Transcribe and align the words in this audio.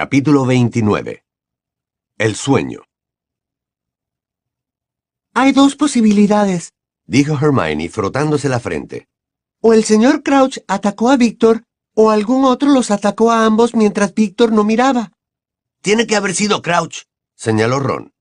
Capítulo 0.00 0.46
29 0.46 1.24
El 2.18 2.36
sueño 2.36 2.82
Hay 5.34 5.50
dos 5.50 5.74
posibilidades, 5.74 6.72
dijo 7.04 7.34
Hermione 7.34 7.88
frotándose 7.88 8.48
la 8.48 8.60
frente. 8.60 9.08
O 9.60 9.72
el 9.72 9.82
señor 9.82 10.22
Crouch 10.22 10.58
atacó 10.68 11.10
a 11.10 11.16
Víctor, 11.16 11.64
o 11.96 12.10
algún 12.10 12.44
otro 12.44 12.68
los 12.68 12.92
atacó 12.92 13.32
a 13.32 13.44
ambos 13.44 13.74
mientras 13.74 14.14
Víctor 14.14 14.52
no 14.52 14.62
miraba. 14.62 15.10
Tiene 15.82 16.06
que 16.06 16.14
haber 16.14 16.36
sido 16.36 16.62
Crouch, 16.62 16.98
señaló 17.34 17.80
Ron. 17.80 18.12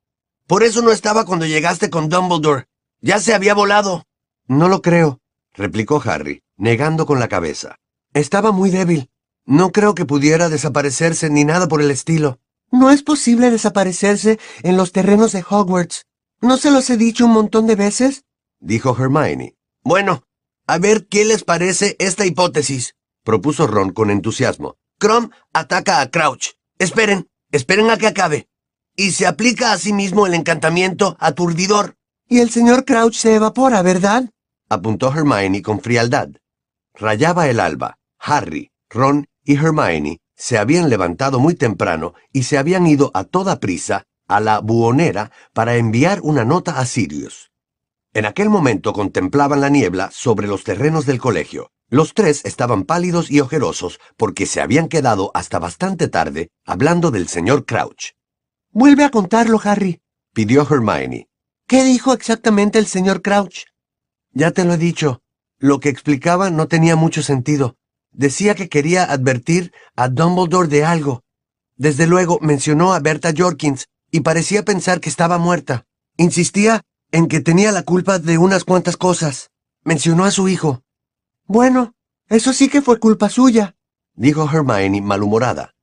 Por 0.47 0.63
eso 0.63 0.81
no 0.81 0.89
estaba 0.89 1.25
cuando 1.25 1.45
llegaste 1.45 1.91
con 1.91 2.09
Dumbledore. 2.09 2.65
Ya 3.01 3.19
se 3.19 3.35
había 3.35 3.53
volado. 3.53 4.07
No 4.47 4.67
lo 4.67 4.81
creo, 4.81 5.19
replicó 5.53 6.01
Harry, 6.03 6.41
negando 6.55 7.05
con 7.05 7.19
la 7.19 7.27
cabeza. 7.27 7.75
Estaba 8.15 8.51
muy 8.51 8.71
débil. 8.71 9.11
No 9.47 9.71
creo 9.71 9.95
que 9.95 10.05
pudiera 10.05 10.49
desaparecerse 10.49 11.29
ni 11.29 11.45
nada 11.45 11.69
por 11.69 11.81
el 11.81 11.89
estilo. 11.89 12.39
No 12.69 12.91
es 12.91 13.01
posible 13.01 13.49
desaparecerse 13.49 14.39
en 14.61 14.75
los 14.75 14.91
terrenos 14.91 15.31
de 15.31 15.43
Hogwarts. 15.49 16.05
¿No 16.41 16.57
se 16.57 16.69
los 16.69 16.89
he 16.89 16.97
dicho 16.97 17.25
un 17.25 17.31
montón 17.31 17.65
de 17.65 17.77
veces? 17.77 18.25
dijo 18.59 18.95
Hermione. 18.99 19.55
Bueno, 19.85 20.23
a 20.67 20.77
ver 20.79 21.07
qué 21.07 21.23
les 21.23 21.45
parece 21.45 21.95
esta 21.97 22.25
hipótesis, 22.25 22.95
propuso 23.23 23.67
Ron 23.67 23.91
con 23.91 24.09
entusiasmo. 24.09 24.75
Crom 24.99 25.29
ataca 25.53 26.01
a 26.01 26.11
Crouch. 26.11 26.55
Esperen, 26.77 27.29
esperen 27.53 27.89
a 27.89 27.97
que 27.97 28.07
acabe. 28.07 28.49
Y 28.97 29.11
se 29.11 29.27
aplica 29.27 29.71
a 29.71 29.77
sí 29.77 29.93
mismo 29.93 30.27
el 30.27 30.33
encantamiento 30.33 31.15
aturdidor. 31.21 31.95
Y 32.27 32.39
el 32.39 32.49
señor 32.49 32.83
Crouch 32.83 33.15
se 33.15 33.35
evapora, 33.35 33.81
¿verdad? 33.81 34.29
apuntó 34.67 35.09
Hermione 35.09 35.61
con 35.61 35.79
frialdad. 35.79 36.31
Rayaba 36.93 37.47
el 37.47 37.61
alba. 37.61 37.97
Harry, 38.19 38.71
Ron 38.89 39.29
y 39.47 39.55
Hermione 39.55 40.19
se 40.35 40.57
habían 40.57 40.89
levantado 40.89 41.39
muy 41.39 41.55
temprano 41.55 42.13
y 42.33 42.43
se 42.43 42.57
habían 42.57 42.85
ido 42.85 43.09
a 43.13 43.23
toda 43.23 43.59
prisa 43.59 44.03
a 44.27 44.41
la 44.41 44.59
buhonera 44.59 45.31
para 45.53 45.77
enviar 45.77 46.19
una 46.21 46.43
nota 46.43 46.79
a 46.79 46.85
Sirius. 46.85 47.49
En 48.13 48.25
aquel 48.25 48.49
momento 48.49 48.91
contemplaban 48.91 49.61
la 49.61 49.69
niebla 49.69 50.09
sobre 50.11 50.47
los 50.47 50.65
terrenos 50.65 51.05
del 51.05 51.19
colegio. 51.19 51.71
Los 51.89 52.13
tres 52.13 52.43
estaban 52.43 52.83
pálidos 52.83 53.31
y 53.31 53.39
ojerosos 53.39 53.99
porque 54.17 54.45
se 54.45 54.59
habían 54.59 54.89
quedado 54.89 55.31
hasta 55.33 55.59
bastante 55.59 56.09
tarde 56.09 56.49
hablando 56.65 57.09
del 57.09 57.29
señor 57.29 57.65
Crouch. 57.65 58.11
Vuelve 58.71 59.05
a 59.05 59.11
contarlo, 59.11 59.61
Harry, 59.63 60.01
pidió 60.33 60.67
Hermione. 60.69 61.29
¿Qué 61.67 61.85
dijo 61.85 62.11
exactamente 62.11 62.79
el 62.79 62.85
señor 62.85 63.21
Crouch? 63.21 63.63
Ya 64.31 64.51
te 64.51 64.65
lo 64.65 64.73
he 64.73 64.77
dicho. 64.77 65.21
Lo 65.57 65.79
que 65.79 65.87
explicaba 65.87 66.49
no 66.49 66.67
tenía 66.67 66.97
mucho 66.97 67.23
sentido. 67.23 67.77
Decía 68.11 68.55
que 68.55 68.69
quería 68.69 69.03
advertir 69.03 69.71
a 69.95 70.09
Dumbledore 70.09 70.67
de 70.67 70.85
algo. 70.85 71.23
Desde 71.75 72.07
luego 72.07 72.39
mencionó 72.41 72.93
a 72.93 72.99
Berta 72.99 73.31
Jorkins 73.35 73.87
y 74.11 74.21
parecía 74.21 74.63
pensar 74.63 74.99
que 74.99 75.09
estaba 75.09 75.37
muerta. 75.37 75.85
Insistía 76.17 76.81
en 77.11 77.27
que 77.27 77.39
tenía 77.39 77.71
la 77.71 77.83
culpa 77.83 78.19
de 78.19 78.37
unas 78.37 78.63
cuantas 78.63 78.97
cosas. 78.97 79.51
Mencionó 79.83 80.25
a 80.25 80.31
su 80.31 80.47
hijo. 80.47 80.81
Bueno, 81.45 81.93
eso 82.29 82.51
sí 82.51 82.67
que 82.67 82.81
fue 82.81 82.99
culpa 82.99 83.29
suya, 83.29 83.75
dijo 84.13 84.49
Hermione 84.51 85.01
malhumorada. 85.01 85.75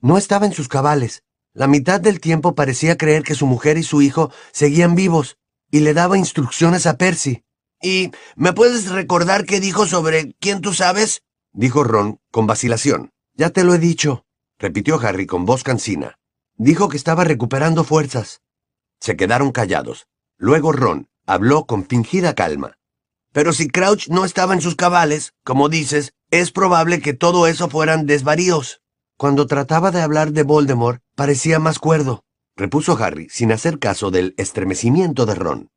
No 0.00 0.18
estaba 0.18 0.44
en 0.44 0.52
sus 0.52 0.68
cabales. 0.68 1.22
La 1.54 1.66
mitad 1.66 2.00
del 2.00 2.20
tiempo 2.20 2.54
parecía 2.54 2.98
creer 2.98 3.22
que 3.22 3.34
su 3.34 3.46
mujer 3.46 3.78
y 3.78 3.82
su 3.82 4.02
hijo 4.02 4.30
seguían 4.52 4.94
vivos, 4.94 5.38
y 5.70 5.80
le 5.80 5.94
daba 5.94 6.18
instrucciones 6.18 6.86
a 6.86 6.98
Percy. 6.98 7.44
¿Y 7.80 8.10
me 8.36 8.52
puedes 8.52 8.90
recordar 8.90 9.46
qué 9.46 9.58
dijo 9.58 9.86
sobre 9.86 10.34
quién 10.34 10.60
tú 10.60 10.74
sabes? 10.74 11.22
Dijo 11.56 11.82
Ron 11.82 12.20
con 12.30 12.46
vacilación. 12.46 13.10
Ya 13.34 13.50
te 13.50 13.64
lo 13.64 13.74
he 13.74 13.78
dicho, 13.78 14.24
repitió 14.58 15.00
Harry 15.00 15.26
con 15.26 15.44
voz 15.44 15.64
cansina. 15.64 16.18
Dijo 16.56 16.88
que 16.88 16.96
estaba 16.96 17.24
recuperando 17.24 17.82
fuerzas. 17.82 18.42
Se 19.00 19.16
quedaron 19.16 19.50
callados. 19.52 20.06
Luego 20.38 20.72
Ron 20.72 21.08
habló 21.26 21.66
con 21.66 21.86
fingida 21.86 22.34
calma. 22.34 22.78
Pero 23.32 23.52
si 23.52 23.68
Crouch 23.68 24.08
no 24.08 24.24
estaba 24.24 24.54
en 24.54 24.60
sus 24.60 24.76
cabales, 24.76 25.34
como 25.44 25.68
dices, 25.68 26.12
es 26.30 26.52
probable 26.52 27.00
que 27.00 27.14
todo 27.14 27.46
eso 27.46 27.68
fueran 27.68 28.06
desvaríos. 28.06 28.80
Cuando 29.18 29.46
trataba 29.46 29.90
de 29.90 30.00
hablar 30.00 30.32
de 30.32 30.42
Voldemort, 30.42 31.02
parecía 31.14 31.58
más 31.58 31.78
cuerdo, 31.78 32.24
repuso 32.54 32.96
Harry, 33.02 33.28
sin 33.30 33.52
hacer 33.52 33.78
caso 33.78 34.10
del 34.10 34.34
estremecimiento 34.36 35.26
de 35.26 35.34
Ron. 35.34 35.70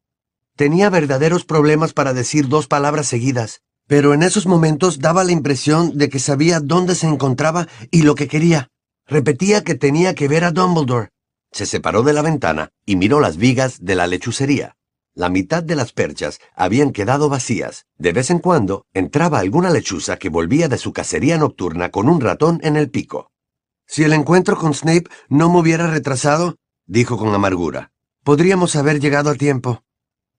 Tenía 0.56 0.90
verdaderos 0.90 1.46
problemas 1.46 1.94
para 1.94 2.14
decir 2.14 2.48
dos 2.50 2.68
palabras 2.68 3.08
seguidas, 3.08 3.62
pero 3.90 4.14
en 4.14 4.22
esos 4.22 4.46
momentos 4.46 5.00
daba 5.00 5.24
la 5.24 5.32
impresión 5.32 5.98
de 5.98 6.10
que 6.10 6.20
sabía 6.20 6.60
dónde 6.60 6.94
se 6.94 7.08
encontraba 7.08 7.68
y 7.90 8.04
lo 8.04 8.14
que 8.14 8.28
quería. 8.28 8.68
Repetía 9.08 9.64
que 9.64 9.74
tenía 9.74 10.14
que 10.14 10.28
ver 10.28 10.44
a 10.44 10.52
Dumbledore. 10.52 11.10
Se 11.52 11.66
separó 11.66 12.04
de 12.04 12.14
la 12.14 12.22
ventana 12.22 12.70
y 12.86 12.98
miró 12.98 13.20
las 13.20 13.38
vigas 13.38 13.84
de 13.84 13.96
la 13.96 14.06
lechucería. 14.06 14.76
La 15.16 15.30
mitad 15.30 15.64
de 15.64 15.76
las 15.76 15.92
perchas 15.92 16.40
habían 16.56 16.92
quedado 16.92 17.30
vacías. 17.30 17.88
De 17.98 18.14
vez 18.14 18.30
en 18.30 18.38
cuando 18.38 18.86
entraba 18.94 19.40
alguna 19.40 19.72
lechuza 19.72 20.18
que 20.18 20.30
volvía 20.30 20.68
de 20.68 20.78
su 20.78 20.94
cacería 20.94 21.40
nocturna 21.40 21.90
con 21.90 22.10
un 22.10 22.22
ratón 22.22 22.60
en 22.62 22.76
el 22.76 22.92
pico. 22.92 23.32
Si 23.88 24.04
el 24.04 24.14
encuentro 24.14 24.56
con 24.56 24.76
Snape 24.76 25.10
no 25.30 25.52
me 25.52 25.62
hubiera 25.62 25.88
retrasado, 25.88 26.58
dijo 26.86 27.18
con 27.18 27.34
amargura, 27.34 27.92
podríamos 28.24 28.76
haber 28.76 29.00
llegado 29.00 29.32
a 29.32 29.36
tiempo. 29.36 29.82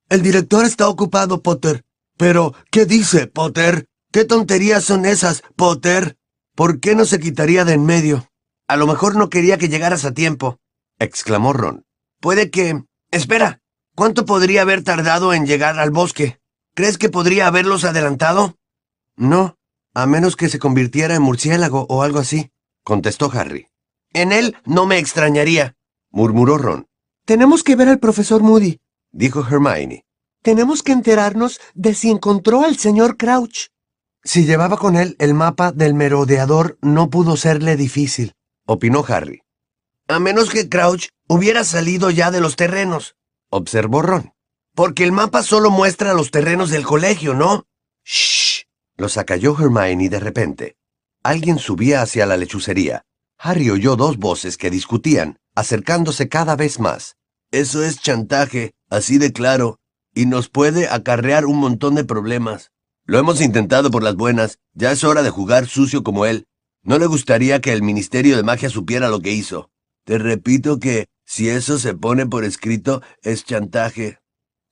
El 0.08 0.22
director 0.22 0.64
está 0.64 0.88
ocupado, 0.88 1.42
Potter, 1.42 1.82
pero, 2.20 2.52
¿qué 2.70 2.84
dice, 2.84 3.28
Potter? 3.28 3.88
¿Qué 4.12 4.26
tonterías 4.26 4.84
son 4.84 5.06
esas, 5.06 5.42
Potter? 5.56 6.18
¿Por 6.54 6.78
qué 6.78 6.94
no 6.94 7.06
se 7.06 7.18
quitaría 7.18 7.64
de 7.64 7.72
en 7.72 7.86
medio? 7.86 8.28
A 8.68 8.76
lo 8.76 8.86
mejor 8.86 9.16
no 9.16 9.30
quería 9.30 9.56
que 9.56 9.70
llegaras 9.70 10.04
a 10.04 10.12
tiempo, 10.12 10.58
exclamó 10.98 11.54
Ron. 11.54 11.86
Puede 12.20 12.50
que... 12.50 12.84
Espera, 13.10 13.62
¿cuánto 13.96 14.26
podría 14.26 14.60
haber 14.60 14.84
tardado 14.84 15.32
en 15.32 15.46
llegar 15.46 15.78
al 15.78 15.92
bosque? 15.92 16.38
¿Crees 16.74 16.98
que 16.98 17.08
podría 17.08 17.46
haberlos 17.46 17.84
adelantado? 17.84 18.58
No, 19.16 19.56
a 19.94 20.04
menos 20.04 20.36
que 20.36 20.50
se 20.50 20.58
convirtiera 20.58 21.14
en 21.14 21.22
murciélago 21.22 21.86
o 21.88 22.02
algo 22.02 22.18
así, 22.18 22.50
contestó 22.84 23.30
Harry. 23.32 23.68
En 24.12 24.32
él 24.32 24.58
no 24.66 24.84
me 24.84 24.98
extrañaría, 24.98 25.74
murmuró 26.10 26.58
Ron. 26.58 26.86
Tenemos 27.24 27.64
que 27.64 27.76
ver 27.76 27.88
al 27.88 27.98
profesor 27.98 28.42
Moody, 28.42 28.78
dijo 29.10 29.40
Hermione. 29.40 30.04
Tenemos 30.42 30.82
que 30.82 30.92
enterarnos 30.92 31.60
de 31.74 31.94
si 31.94 32.10
encontró 32.10 32.64
al 32.64 32.78
señor 32.78 33.18
Crouch. 33.18 33.68
Si 34.24 34.46
llevaba 34.46 34.78
con 34.78 34.96
él 34.96 35.16
el 35.18 35.34
mapa 35.34 35.70
del 35.70 35.92
merodeador, 35.92 36.78
no 36.80 37.10
pudo 37.10 37.36
serle 37.36 37.76
difícil, 37.76 38.32
opinó 38.66 39.04
Harry. 39.06 39.42
A 40.08 40.18
menos 40.18 40.50
que 40.50 40.68
Crouch 40.68 41.08
hubiera 41.28 41.62
salido 41.64 42.10
ya 42.10 42.30
de 42.30 42.40
los 42.40 42.56
terrenos, 42.56 43.16
observó 43.50 44.02
Ron. 44.02 44.32
Porque 44.74 45.04
el 45.04 45.12
mapa 45.12 45.42
solo 45.42 45.70
muestra 45.70 46.14
los 46.14 46.30
terrenos 46.30 46.70
del 46.70 46.84
colegio, 46.84 47.34
¿no? 47.34 47.66
Shh. 48.04 48.64
Los 48.96 49.18
acalló 49.18 49.56
Hermione 49.58 50.08
de 50.08 50.20
repente. 50.20 50.76
Alguien 51.22 51.58
subía 51.58 52.00
hacia 52.00 52.24
la 52.24 52.36
lechucería. 52.36 53.02
Harry 53.38 53.68
oyó 53.68 53.96
dos 53.96 54.16
voces 54.16 54.56
que 54.56 54.70
discutían, 54.70 55.38
acercándose 55.54 56.28
cada 56.28 56.56
vez 56.56 56.80
más. 56.80 57.16
Eso 57.50 57.82
es 57.82 58.00
chantaje, 58.00 58.72
así 58.88 59.18
de 59.18 59.32
claro, 59.32 59.79
y 60.20 60.26
nos 60.26 60.50
puede 60.50 60.86
acarrear 60.86 61.46
un 61.46 61.56
montón 61.56 61.94
de 61.94 62.04
problemas. 62.04 62.72
Lo 63.06 63.18
hemos 63.18 63.40
intentado 63.40 63.90
por 63.90 64.02
las 64.02 64.16
buenas, 64.16 64.58
ya 64.74 64.92
es 64.92 65.02
hora 65.02 65.22
de 65.22 65.30
jugar 65.30 65.66
sucio 65.66 66.02
como 66.02 66.26
él. 66.26 66.46
No 66.82 66.98
le 66.98 67.06
gustaría 67.06 67.62
que 67.62 67.72
el 67.72 67.82
Ministerio 67.82 68.36
de 68.36 68.42
Magia 68.42 68.68
supiera 68.68 69.08
lo 69.08 69.20
que 69.20 69.32
hizo. 69.32 69.70
Te 70.04 70.18
repito 70.18 70.78
que, 70.78 71.06
si 71.24 71.48
eso 71.48 71.78
se 71.78 71.94
pone 71.94 72.26
por 72.26 72.44
escrito, 72.44 73.00
es 73.22 73.46
chantaje. 73.46 74.18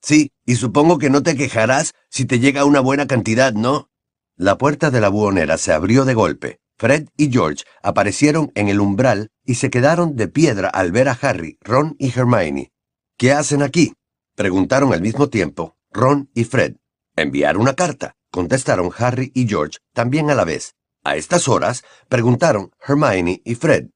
Sí, 0.02 0.32
y 0.44 0.56
supongo 0.56 0.98
que 0.98 1.08
no 1.08 1.22
te 1.22 1.34
quejarás 1.34 1.94
si 2.10 2.26
te 2.26 2.40
llega 2.40 2.66
una 2.66 2.80
buena 2.80 3.06
cantidad, 3.06 3.54
¿no? 3.54 3.88
La 4.36 4.58
puerta 4.58 4.90
de 4.90 5.00
la 5.00 5.08
buhonera 5.08 5.56
se 5.56 5.72
abrió 5.72 6.04
de 6.04 6.12
golpe. 6.12 6.60
Fred 6.76 7.08
y 7.16 7.32
George 7.32 7.64
aparecieron 7.82 8.52
en 8.54 8.68
el 8.68 8.80
umbral 8.80 9.30
y 9.46 9.54
se 9.54 9.70
quedaron 9.70 10.14
de 10.14 10.28
piedra 10.28 10.68
al 10.68 10.92
ver 10.92 11.08
a 11.08 11.18
Harry, 11.18 11.56
Ron 11.62 11.96
y 11.98 12.12
Hermione. 12.14 12.70
¿Qué 13.16 13.32
hacen 13.32 13.62
aquí? 13.62 13.94
Preguntaron 14.38 14.92
al 14.92 15.00
mismo 15.00 15.28
tiempo 15.28 15.76
Ron 15.90 16.30
y 16.32 16.44
Fred. 16.44 16.76
Enviar 17.16 17.56
una 17.56 17.74
carta, 17.74 18.14
contestaron 18.30 18.92
Harry 18.96 19.32
y 19.34 19.48
George 19.48 19.78
también 19.92 20.30
a 20.30 20.36
la 20.36 20.44
vez. 20.44 20.76
A 21.02 21.16
estas 21.16 21.48
horas, 21.48 21.82
preguntaron 22.08 22.70
Hermione 22.86 23.42
y 23.44 23.56
Fred. 23.56 23.88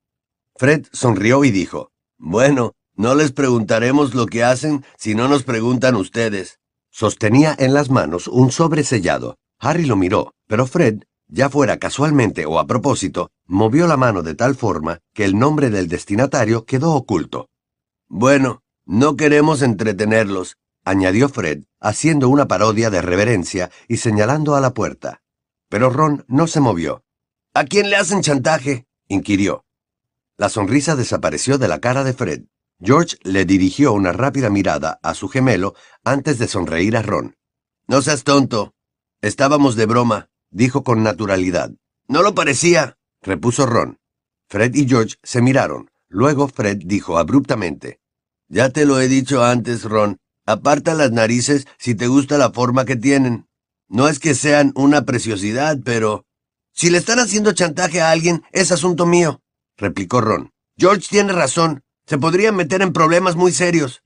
Fred 0.56 0.86
sonrió 0.90 1.44
y 1.44 1.52
dijo, 1.52 1.92
Bueno, 2.18 2.72
no 2.96 3.14
les 3.14 3.30
preguntaremos 3.30 4.16
lo 4.16 4.26
que 4.26 4.42
hacen 4.42 4.84
si 4.98 5.14
no 5.14 5.28
nos 5.28 5.44
preguntan 5.44 5.94
ustedes. 5.94 6.58
Sostenía 6.90 7.54
en 7.56 7.72
las 7.72 7.88
manos 7.88 8.26
un 8.26 8.50
sobre 8.50 8.82
sellado. 8.82 9.36
Harry 9.60 9.86
lo 9.86 9.94
miró, 9.94 10.34
pero 10.48 10.66
Fred, 10.66 11.04
ya 11.28 11.50
fuera 11.50 11.76
casualmente 11.76 12.46
o 12.46 12.58
a 12.58 12.66
propósito, 12.66 13.30
movió 13.46 13.86
la 13.86 13.96
mano 13.96 14.24
de 14.24 14.34
tal 14.34 14.56
forma 14.56 14.98
que 15.14 15.24
el 15.24 15.38
nombre 15.38 15.70
del 15.70 15.86
destinatario 15.86 16.64
quedó 16.64 16.94
oculto. 16.94 17.48
Bueno, 18.08 18.61
no 18.84 19.16
queremos 19.16 19.62
entretenerlos, 19.62 20.56
añadió 20.84 21.28
Fred, 21.28 21.64
haciendo 21.80 22.28
una 22.28 22.48
parodia 22.48 22.90
de 22.90 23.02
reverencia 23.02 23.70
y 23.88 23.98
señalando 23.98 24.54
a 24.54 24.60
la 24.60 24.74
puerta. 24.74 25.22
Pero 25.68 25.90
Ron 25.90 26.24
no 26.28 26.46
se 26.46 26.60
movió. 26.60 27.04
¿A 27.54 27.64
quién 27.64 27.90
le 27.90 27.96
hacen 27.96 28.22
chantaje? 28.22 28.86
inquirió. 29.08 29.64
La 30.36 30.48
sonrisa 30.48 30.96
desapareció 30.96 31.58
de 31.58 31.68
la 31.68 31.80
cara 31.80 32.04
de 32.04 32.12
Fred. 32.12 32.44
George 32.80 33.16
le 33.22 33.44
dirigió 33.44 33.92
una 33.92 34.12
rápida 34.12 34.50
mirada 34.50 34.98
a 35.02 35.14
su 35.14 35.28
gemelo 35.28 35.74
antes 36.02 36.38
de 36.38 36.48
sonreír 36.48 36.96
a 36.96 37.02
Ron. 37.02 37.36
No 37.86 38.02
seas 38.02 38.24
tonto. 38.24 38.74
Estábamos 39.20 39.76
de 39.76 39.86
broma, 39.86 40.30
dijo 40.50 40.82
con 40.82 41.02
naturalidad. 41.02 41.70
No 42.08 42.22
lo 42.22 42.34
parecía, 42.34 42.98
repuso 43.20 43.66
Ron. 43.66 44.00
Fred 44.48 44.74
y 44.74 44.88
George 44.88 45.14
se 45.22 45.40
miraron. 45.40 45.90
Luego 46.08 46.48
Fred 46.48 46.78
dijo 46.84 47.18
abruptamente. 47.18 48.01
Ya 48.52 48.68
te 48.68 48.84
lo 48.84 49.00
he 49.00 49.08
dicho 49.08 49.42
antes, 49.42 49.84
Ron. 49.84 50.18
Aparta 50.44 50.92
las 50.92 51.10
narices 51.10 51.66
si 51.78 51.94
te 51.94 52.06
gusta 52.06 52.36
la 52.36 52.50
forma 52.52 52.84
que 52.84 52.96
tienen. 52.96 53.48
No 53.88 54.08
es 54.08 54.18
que 54.18 54.34
sean 54.34 54.72
una 54.74 55.06
preciosidad, 55.06 55.78
pero... 55.82 56.26
Si 56.74 56.90
le 56.90 56.98
están 56.98 57.18
haciendo 57.18 57.52
chantaje 57.52 58.02
a 58.02 58.10
alguien, 58.10 58.44
es 58.52 58.70
asunto 58.70 59.06
mío, 59.06 59.40
replicó 59.78 60.20
Ron. 60.20 60.50
George 60.76 61.06
tiene 61.08 61.32
razón. 61.32 61.82
Se 62.06 62.18
podrían 62.18 62.54
meter 62.54 62.82
en 62.82 62.92
problemas 62.92 63.36
muy 63.36 63.52
serios. 63.52 64.02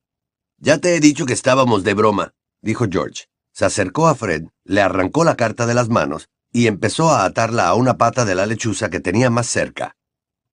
Ya 0.59 0.79
te 0.79 0.95
he 0.95 1.01
dicho 1.01 1.27
que 1.27 1.33
estábamos 1.33 1.83
de 1.83 1.95
broma, 1.95 2.33
dijo 2.63 2.87
George. 2.89 3.25
Se 3.53 3.65
acercó 3.65 4.07
a 4.07 4.15
Fred, 4.15 4.45
le 4.63 4.81
arrancó 4.81 5.25
la 5.25 5.35
carta 5.35 5.67
de 5.67 5.75
las 5.75 5.89
manos 5.89 6.29
y 6.53 6.69
empezó 6.69 7.11
a 7.11 7.25
atarla 7.25 7.67
a 7.67 7.75
una 7.75 7.99
pata 7.99 8.25
de 8.25 8.37
la 8.37 8.47
lechuza 8.47 8.91
que 8.91 9.01
tenía 9.01 9.29
más 9.29 9.49
cerca. 9.49 9.97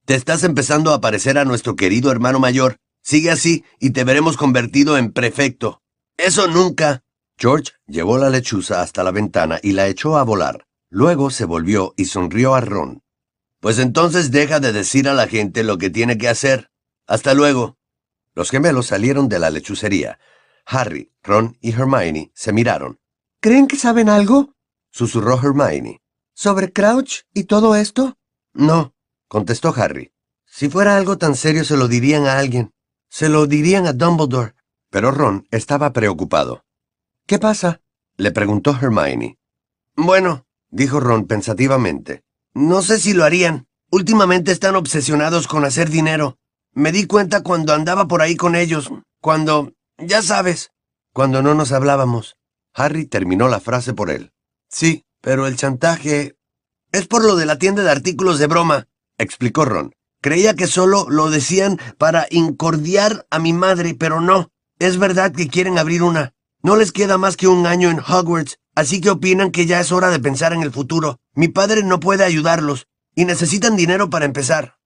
Te 0.06 0.16
estás 0.16 0.44
empezando 0.44 0.94
a 0.94 1.00
parecer 1.00 1.38
a 1.38 1.46
nuestro 1.46 1.76
querido 1.76 2.10
hermano 2.12 2.40
mayor. 2.40 2.78
Sigue 3.04 3.32
así 3.32 3.66
y 3.80 3.92
te 3.92 4.06
veremos 4.06 4.38
convertido 4.38 4.98
en 4.98 5.12
prefecto. 5.12 5.82
Eso 6.18 6.48
nunca. 6.48 7.04
George 7.38 7.74
llevó 7.86 8.18
la 8.18 8.30
lechuza 8.30 8.82
hasta 8.82 9.04
la 9.04 9.12
ventana 9.12 9.60
y 9.62 9.74
la 9.74 9.88
echó 9.88 10.18
a 10.18 10.24
volar. 10.24 10.66
Luego 10.90 11.30
se 11.30 11.46
volvió 11.46 11.94
y 11.98 12.06
sonrió 12.06 12.56
a 12.56 12.62
Ron. 12.62 13.04
Pues 13.60 13.80
entonces 13.80 14.32
deja 14.32 14.60
de 14.60 14.72
decir 14.72 15.10
a 15.10 15.14
la 15.14 15.28
gente 15.28 15.64
lo 15.64 15.78
que 15.78 15.90
tiene 15.90 16.18
que 16.18 16.30
hacer. 16.30 16.72
Hasta 17.06 17.34
luego. 17.34 17.78
Los 18.36 18.50
gemelos 18.52 18.88
salieron 18.88 19.28
de 19.28 19.40
la 19.40 19.50
lechucería. 19.50 20.20
Harry, 20.66 21.12
Ron 21.24 21.58
y 21.60 21.72
Hermione 21.72 22.32
se 22.34 22.54
miraron. 22.54 23.00
¿Creen 23.42 23.68
que 23.68 23.76
saben 23.76 24.10
algo? 24.10 24.56
susurró 24.92 25.38
Hermione. 25.38 26.02
¿Sobre 26.34 26.72
Crouch 26.72 27.24
y 27.34 27.44
todo 27.44 27.76
esto? 27.76 28.18
No, 28.54 28.96
contestó 29.28 29.74
Harry. 29.76 30.14
Si 30.46 30.70
fuera 30.70 30.96
algo 30.96 31.18
tan 31.18 31.36
serio 31.36 31.64
se 31.66 31.78
lo 31.78 31.88
dirían 31.88 32.26
a 32.26 32.38
alguien. 32.38 32.73
Se 33.14 33.30
lo 33.30 33.46
dirían 33.46 33.86
a 33.86 33.94
Dumbledore. 33.94 34.56
Pero 34.90 35.12
Ron 35.12 35.48
estaba 35.52 35.94
preocupado. 35.94 36.66
¿Qué 37.28 37.38
pasa? 37.38 37.80
le 38.18 38.32
preguntó 38.32 38.72
Hermione. 38.72 39.38
Bueno, 39.96 40.48
dijo 40.72 41.00
Ron 41.00 41.28
pensativamente. 41.28 42.24
No 42.56 42.82
sé 42.82 42.98
si 42.98 43.14
lo 43.14 43.24
harían. 43.24 43.68
Últimamente 43.92 44.52
están 44.52 44.76
obsesionados 44.76 45.48
con 45.48 45.64
hacer 45.64 45.92
dinero. 45.92 46.40
Me 46.72 46.92
di 46.92 47.06
cuenta 47.06 47.44
cuando 47.44 47.76
andaba 47.76 48.08
por 48.08 48.24
ahí 48.24 48.36
con 48.36 48.56
ellos, 48.56 48.92
cuando... 49.22 49.74
ya 50.00 50.24
sabes. 50.24 50.72
Cuando 51.14 51.44
no 51.44 51.54
nos 51.54 51.72
hablábamos. 51.72 52.36
Harry 52.74 53.06
terminó 53.06 53.48
la 53.48 53.60
frase 53.60 53.94
por 53.94 54.10
él. 54.10 54.32
Sí, 54.70 55.06
pero 55.22 55.46
el 55.46 55.56
chantaje... 55.56 56.36
Es 56.92 57.06
por 57.08 57.24
lo 57.24 57.36
de 57.36 57.46
la 57.46 57.60
tienda 57.60 57.84
de 57.84 57.92
artículos 57.92 58.40
de 58.40 58.48
broma, 58.48 58.88
explicó 59.20 59.66
Ron. 59.66 59.94
Creía 60.24 60.54
que 60.54 60.68
solo 60.68 61.06
lo 61.10 61.30
decían 61.30 61.82
para 61.98 62.28
incordiar 62.30 63.28
a 63.30 63.40
mi 63.40 63.52
madre, 63.52 63.94
pero 63.94 64.22
no. 64.22 64.52
Es 64.80 64.98
verdad 64.98 65.34
que 65.34 65.50
quieren 65.50 65.78
abrir 65.78 66.02
una. 66.02 66.34
No 66.62 66.78
les 66.78 66.94
queda 66.94 67.18
más 67.18 67.36
que 67.36 67.50
un 67.50 67.68
año 67.68 67.90
en 67.90 68.00
Hogwarts, 68.00 68.58
así 68.74 69.02
que 69.02 69.10
opinan 69.10 69.52
que 69.52 69.66
ya 69.66 69.82
es 69.82 69.92
hora 69.92 70.12
de 70.12 70.20
pensar 70.20 70.54
en 70.54 70.62
el 70.62 70.72
futuro. 70.72 71.20
Mi 71.34 71.50
padre 71.50 71.84
no 71.84 72.00
puede 72.00 72.24
ayudarlos, 72.24 72.88
y 73.14 73.26
necesitan 73.26 73.76
dinero 73.76 74.10
para 74.10 74.24
empezar. 74.24 74.78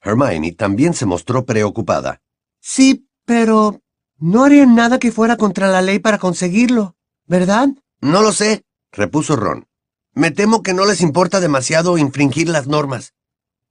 Hermione 0.00 0.52
también 0.52 0.94
se 0.94 1.06
mostró 1.06 1.44
preocupada. 1.44 2.22
Sí, 2.60 3.08
pero 3.24 3.82
no 4.18 4.44
harían 4.44 4.76
nada 4.76 5.00
que 5.00 5.10
fuera 5.10 5.36
contra 5.36 5.66
la 5.66 5.82
ley 5.82 5.98
para 5.98 6.18
conseguirlo, 6.18 6.94
¿verdad? 7.26 7.70
No 8.00 8.22
lo 8.22 8.30
sé, 8.30 8.62
repuso 8.92 9.34
Ron. 9.34 9.66
Me 10.12 10.30
temo 10.30 10.62
que 10.62 10.72
no 10.72 10.86
les 10.86 11.00
importa 11.00 11.40
demasiado 11.40 11.98
infringir 11.98 12.48
las 12.48 12.68
normas. 12.68 13.12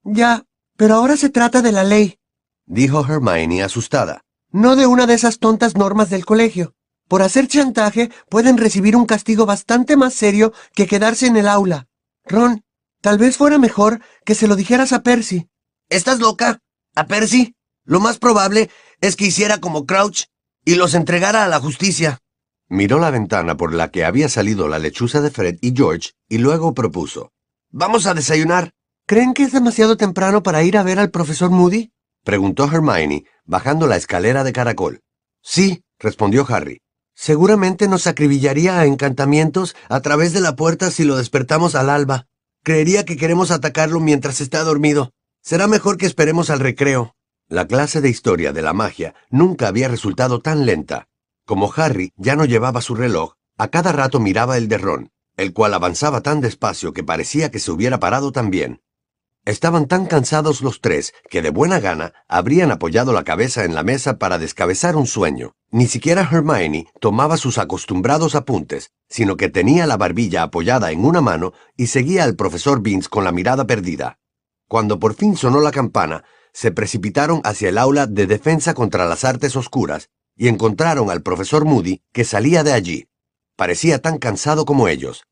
Ya, 0.03 0.45
pero 0.77 0.95
ahora 0.95 1.17
se 1.17 1.29
trata 1.29 1.61
de 1.61 1.71
la 1.71 1.83
ley, 1.83 2.17
dijo 2.65 3.05
Hermione 3.07 3.63
asustada. 3.63 4.21
No 4.51 4.75
de 4.75 4.85
una 4.85 5.07
de 5.07 5.15
esas 5.15 5.39
tontas 5.39 5.75
normas 5.75 6.09
del 6.09 6.25
colegio. 6.25 6.75
Por 7.07 7.21
hacer 7.21 7.47
chantaje 7.47 8.11
pueden 8.29 8.57
recibir 8.57 8.95
un 8.95 9.05
castigo 9.05 9.45
bastante 9.45 9.97
más 9.97 10.13
serio 10.13 10.53
que 10.73 10.87
quedarse 10.87 11.27
en 11.27 11.37
el 11.37 11.47
aula. 11.47 11.87
Ron, 12.25 12.63
tal 13.01 13.17
vez 13.17 13.37
fuera 13.37 13.57
mejor 13.57 13.99
que 14.25 14.35
se 14.35 14.47
lo 14.47 14.55
dijeras 14.55 14.93
a 14.93 15.03
Percy. 15.03 15.49
¿Estás 15.89 16.19
loca? 16.19 16.59
¿A 16.95 17.07
Percy? 17.07 17.55
Lo 17.83 17.99
más 17.99 18.19
probable 18.19 18.69
es 19.01 19.15
que 19.15 19.25
hiciera 19.25 19.59
como 19.59 19.85
Crouch 19.85 20.25
y 20.63 20.75
los 20.75 20.93
entregara 20.93 21.43
a 21.43 21.47
la 21.47 21.59
justicia. 21.59 22.19
Miró 22.69 22.99
la 22.99 23.11
ventana 23.11 23.57
por 23.57 23.73
la 23.73 23.91
que 23.91 24.05
había 24.05 24.29
salido 24.29 24.67
la 24.67 24.79
lechuza 24.79 25.19
de 25.21 25.31
Fred 25.31 25.57
y 25.61 25.75
George 25.75 26.11
y 26.29 26.37
luego 26.37 26.73
propuso. 26.73 27.31
Vamos 27.71 28.05
a 28.05 28.13
desayunar. 28.13 28.71
¿Creen 29.05 29.33
que 29.33 29.43
es 29.43 29.51
demasiado 29.51 29.97
temprano 29.97 30.43
para 30.43 30.63
ir 30.63 30.77
a 30.77 30.83
ver 30.83 30.97
al 30.97 31.11
profesor 31.11 31.49
Moody? 31.49 31.91
Preguntó 32.23 32.69
Hermione, 32.71 33.25
bajando 33.43 33.85
la 33.85 33.97
escalera 33.97 34.45
de 34.45 34.53
caracol. 34.53 35.01
Sí, 35.41 35.83
respondió 35.99 36.45
Harry. 36.47 36.79
Seguramente 37.13 37.89
nos 37.89 38.07
acribillaría 38.07 38.79
a 38.79 38.85
encantamientos 38.85 39.75
a 39.89 39.99
través 39.99 40.31
de 40.31 40.39
la 40.39 40.55
puerta 40.55 40.89
si 40.89 41.03
lo 41.03 41.17
despertamos 41.17 41.75
al 41.75 41.89
alba. 41.89 42.27
Creería 42.63 43.03
que 43.03 43.17
queremos 43.17 43.51
atacarlo 43.51 43.99
mientras 43.99 44.39
está 44.39 44.63
dormido. 44.63 45.11
Será 45.41 45.67
mejor 45.67 45.97
que 45.97 46.05
esperemos 46.05 46.49
al 46.49 46.61
recreo. 46.61 47.13
La 47.49 47.67
clase 47.67 47.99
de 47.99 48.09
historia 48.09 48.53
de 48.53 48.61
la 48.61 48.71
magia 48.71 49.15
nunca 49.29 49.67
había 49.67 49.89
resultado 49.89 50.39
tan 50.39 50.65
lenta. 50.65 51.09
Como 51.45 51.73
Harry 51.75 52.13
ya 52.15 52.37
no 52.37 52.45
llevaba 52.45 52.79
su 52.79 52.95
reloj, 52.95 53.33
a 53.57 53.67
cada 53.67 53.91
rato 53.91 54.21
miraba 54.21 54.55
el 54.55 54.69
de 54.69 54.77
Ron, 54.77 55.11
el 55.35 55.51
cual 55.51 55.73
avanzaba 55.73 56.21
tan 56.21 56.39
despacio 56.39 56.93
que 56.93 57.03
parecía 57.03 57.51
que 57.51 57.59
se 57.59 57.69
hubiera 57.69 57.99
parado 57.99 58.31
también. 58.31 58.79
Estaban 59.45 59.87
tan 59.87 60.05
cansados 60.05 60.61
los 60.61 60.79
tres 60.79 61.13
que 61.29 61.41
de 61.41 61.49
buena 61.49 61.81
gana 61.81 62.13
habrían 62.29 62.71
apoyado 62.71 63.11
la 63.11 63.25
cabeza 63.25 63.65
en 63.65 63.75
la 63.75 63.83
mesa 63.83 64.17
para 64.17 64.37
descabezar 64.37 64.95
un 64.95 65.05
sueño. 65.05 65.53
Ni 65.69 65.87
siquiera 65.87 66.21
Hermione 66.31 66.87
tomaba 67.01 67.35
sus 67.35 67.57
acostumbrados 67.57 68.35
apuntes, 68.35 68.91
sino 69.09 69.35
que 69.35 69.49
tenía 69.49 69.85
la 69.85 69.97
barbilla 69.97 70.43
apoyada 70.43 70.91
en 70.91 71.03
una 71.03 71.19
mano 71.19 71.51
y 71.75 71.87
seguía 71.87 72.23
al 72.23 72.37
profesor 72.37 72.81
Vince 72.81 73.09
con 73.09 73.25
la 73.25 73.33
mirada 73.33 73.67
perdida. 73.67 74.17
Cuando 74.69 74.97
por 74.97 75.13
fin 75.13 75.35
sonó 75.35 75.59
la 75.59 75.71
campana, 75.71 76.23
se 76.53 76.71
precipitaron 76.71 77.41
hacia 77.43 77.67
el 77.67 77.79
aula 77.79 78.07
de 78.07 78.27
defensa 78.27 78.73
contra 78.73 79.05
las 79.05 79.25
artes 79.25 79.57
oscuras 79.57 80.09
y 80.37 80.47
encontraron 80.47 81.09
al 81.09 81.21
profesor 81.21 81.65
Moody 81.65 82.01
que 82.13 82.23
salía 82.23 82.63
de 82.63 82.71
allí. 82.71 83.09
Parecía 83.57 84.01
tan 84.01 84.19
cansado 84.19 84.63
como 84.63 84.87
ellos. 84.87 85.25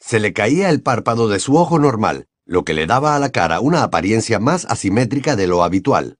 Se 0.00 0.20
le 0.20 0.32
caía 0.32 0.70
el 0.70 0.82
párpado 0.82 1.28
de 1.28 1.38
su 1.38 1.56
ojo 1.56 1.78
normal, 1.78 2.28
lo 2.48 2.64
que 2.64 2.72
le 2.72 2.86
daba 2.86 3.14
a 3.14 3.18
la 3.18 3.28
cara 3.28 3.60
una 3.60 3.82
apariencia 3.82 4.38
más 4.40 4.64
asimétrica 4.64 5.36
de 5.36 5.46
lo 5.46 5.62
habitual. 5.62 6.16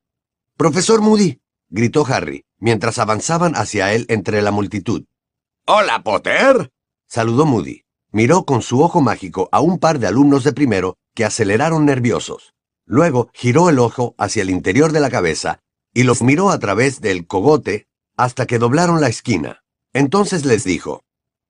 Profesor 0.59 1.01
Moody, 1.01 1.41
gritó 1.71 2.07
Harry, 2.07 2.45
mientras 2.59 2.99
avanzaban 2.99 3.57
hacia 3.57 3.95
él 3.95 4.05
entre 4.11 4.43
la 4.43 4.51
multitud. 4.51 5.05
Hola, 5.67 6.03
Potter. 6.03 6.71
saludó 7.07 7.47
Moody. 7.47 7.83
Miró 8.13 8.45
con 8.45 8.61
su 8.61 8.83
ojo 8.83 9.01
mágico 9.01 9.49
a 9.53 9.61
un 9.61 9.79
par 9.79 9.99
de 9.99 10.07
alumnos 10.07 10.45
de 10.45 10.53
primero 10.53 10.99
que 11.15 11.25
aceleraron 11.25 11.87
nerviosos. 11.87 12.55
Luego 12.85 13.31
giró 13.33 13.71
el 13.71 13.79
ojo 13.79 14.15
hacia 14.19 14.43
el 14.43 14.51
interior 14.51 14.93
de 14.93 15.01
la 15.01 15.11
cabeza 15.11 15.61
y 15.95 16.03
los 16.03 16.23
miró 16.23 16.51
a 16.51 16.59
través 16.59 17.01
del 17.01 17.27
cogote 17.27 17.87
hasta 18.17 18.47
que 18.47 18.59
doblaron 18.59 19.01
la 19.01 19.09
esquina. 19.09 19.63
Entonces 19.95 20.45
les 20.45 20.65
dijo, 20.65 21.05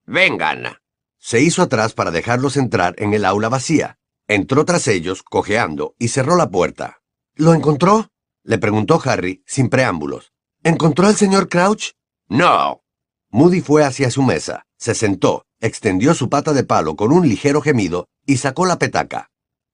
Vengan. 0.07 0.79
Se 1.19 1.41
hizo 1.41 1.63
atrás 1.63 1.95
para 1.95 2.13
dejarlos 2.13 2.57
entrar 2.57 2.95
en 2.99 3.13
el 3.13 3.25
aula 3.25 3.49
vacía. 3.49 3.98
Entró 4.31 4.67
tras 4.67 4.89
ellos, 4.89 5.23
cojeando, 5.23 5.95
y 5.99 6.09
cerró 6.09 6.37
la 6.37 6.51
puerta. 6.51 7.01
¿Lo 7.35 7.55
encontró? 7.55 8.11
le 8.45 8.59
preguntó 8.59 9.01
Harry, 9.03 9.43
sin 9.47 9.71
preámbulos. 9.71 10.33
¿Encontró 10.63 11.07
al 11.07 11.17
señor 11.17 11.49
Crouch? 11.49 11.93
No. 12.29 12.83
Moody 13.31 13.63
fue 13.63 13.85
hacia 13.85 14.11
su 14.11 14.23
mesa, 14.23 14.67
se 14.77 14.95
sentó, 14.95 15.47
extendió 15.61 16.13
su 16.13 16.29
pata 16.29 16.53
de 16.53 16.63
palo 16.63 16.95
con 16.95 17.11
un 17.11 17.27
ligero 17.27 17.63
gemido 17.63 18.07
y 18.27 18.37
sacó 18.37 18.67
la 18.67 18.79
petaca. 18.79 19.31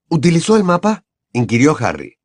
¿Utilizó 0.07 0.55
el 0.55 0.63
mapa? 0.63 1.03
inquirió 1.33 1.75
Harry. 1.77 2.17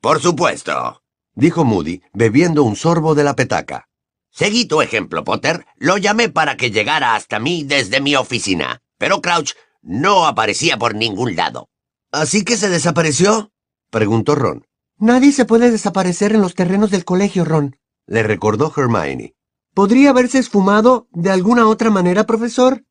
Por 0.00 0.20
supuesto, 0.20 1.02
dijo 1.34 1.64
Moody, 1.64 2.02
bebiendo 2.12 2.62
un 2.62 2.76
sorbo 2.76 3.16
de 3.16 3.24
la 3.24 3.34
petaca. 3.34 3.88
Seguí 4.30 4.66
tu 4.66 4.82
ejemplo, 4.82 5.24
Potter. 5.24 5.66
Lo 5.76 5.98
llamé 5.98 6.28
para 6.28 6.56
que 6.56 6.70
llegara 6.70 7.16
hasta 7.16 7.40
mí 7.40 7.64
desde 7.64 8.00
mi 8.00 8.14
oficina, 8.14 8.82
pero 8.98 9.20
Crouch 9.20 9.54
no 9.82 10.26
aparecía 10.26 10.78
por 10.78 10.94
ningún 10.94 11.34
lado. 11.34 11.68
¿Así 12.12 12.44
que 12.44 12.58
se 12.58 12.68
desapareció? 12.68 13.50
preguntó 13.90 14.34
Ron. 14.34 14.66
Nadie 14.98 15.32
se 15.32 15.46
puede 15.46 15.70
desaparecer 15.70 16.34
en 16.34 16.42
los 16.42 16.54
terrenos 16.54 16.90
del 16.90 17.06
colegio, 17.06 17.44
Ron, 17.44 17.76
le 18.06 18.22
recordó 18.22 18.72
Hermione. 18.76 19.34
¿Podría 19.74 20.10
haberse 20.10 20.38
esfumado 20.38 21.08
de 21.12 21.30
alguna 21.30 21.66
otra 21.66 21.88
manera, 21.90 22.24
profesor? 22.24 22.84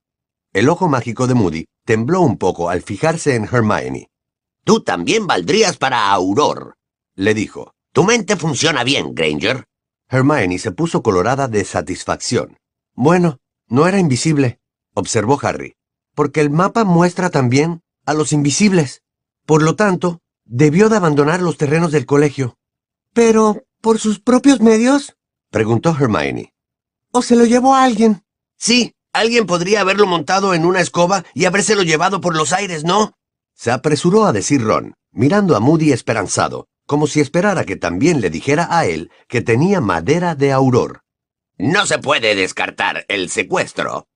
El 0.53 0.67
ojo 0.67 0.89
mágico 0.89 1.27
de 1.27 1.35
Moody 1.35 1.65
tembló 1.85 2.21
un 2.21 2.37
poco 2.37 2.69
al 2.69 2.81
fijarse 2.81 3.35
en 3.35 3.43
Hermione. 3.43 4.09
Tú 4.65 4.83
también 4.83 5.27
valdrías 5.27 5.77
para 5.77 6.11
Auror, 6.11 6.75
le 7.15 7.33
dijo. 7.35 7.73
Tu 7.93 8.03
mente 8.03 8.35
funciona 8.35 8.83
bien, 8.83 9.13
Granger. 9.13 9.65
Hermione 10.09 10.57
se 10.57 10.71
puso 10.71 11.03
colorada 11.03 11.47
de 11.47 11.63
satisfacción. 11.63 12.57
Bueno, 12.95 13.37
no 13.67 13.87
era 13.87 13.99
invisible, 13.99 14.59
observó 14.95 15.39
Harry, 15.43 15.75
porque 16.15 16.41
el 16.41 16.49
mapa 16.49 16.83
muestra 16.83 17.29
también 17.29 17.81
a 18.05 18.13
los 18.13 18.33
invisibles. 18.33 19.03
Por 19.45 19.61
lo 19.63 19.75
tanto, 19.75 20.21
debió 20.45 20.89
de 20.89 20.97
abandonar 20.97 21.41
los 21.41 21.57
terrenos 21.57 21.91
del 21.91 22.05
colegio. 22.05 22.57
Pero, 23.13 23.63
¿por 23.81 23.99
sus 23.99 24.19
propios 24.19 24.61
medios? 24.61 25.15
preguntó 25.49 25.95
Hermione. 25.97 26.53
¿O 27.11 27.21
se 27.21 27.35
lo 27.35 27.45
llevó 27.45 27.75
a 27.75 27.83
alguien? 27.83 28.23
Sí, 28.57 28.93
alguien 29.11 29.45
podría 29.45 29.81
haberlo 29.81 30.07
montado 30.07 30.53
en 30.53 30.65
una 30.65 30.81
escoba 30.81 31.25
y 31.33 31.45
habérselo 31.45 31.83
llevado 31.83 32.21
por 32.21 32.35
los 32.35 32.53
aires, 32.53 32.83
¿no? 32.83 33.17
Se 33.53 33.71
apresuró 33.71 34.25
a 34.25 34.33
decir 34.33 34.63
Ron, 34.63 34.95
mirando 35.11 35.55
a 35.55 35.59
Moody 35.59 35.91
esperanzado, 35.91 36.67
como 36.85 37.07
si 37.07 37.19
esperara 37.19 37.65
que 37.65 37.75
también 37.75 38.21
le 38.21 38.29
dijera 38.29 38.67
a 38.69 38.85
él 38.85 39.11
que 39.27 39.41
tenía 39.41 39.81
madera 39.81 40.35
de 40.35 40.51
auror. 40.51 41.01
No 41.57 41.85
se 41.85 41.99
puede 41.99 42.33
descartar 42.35 43.05
el 43.07 43.29
secuestro, 43.29 44.07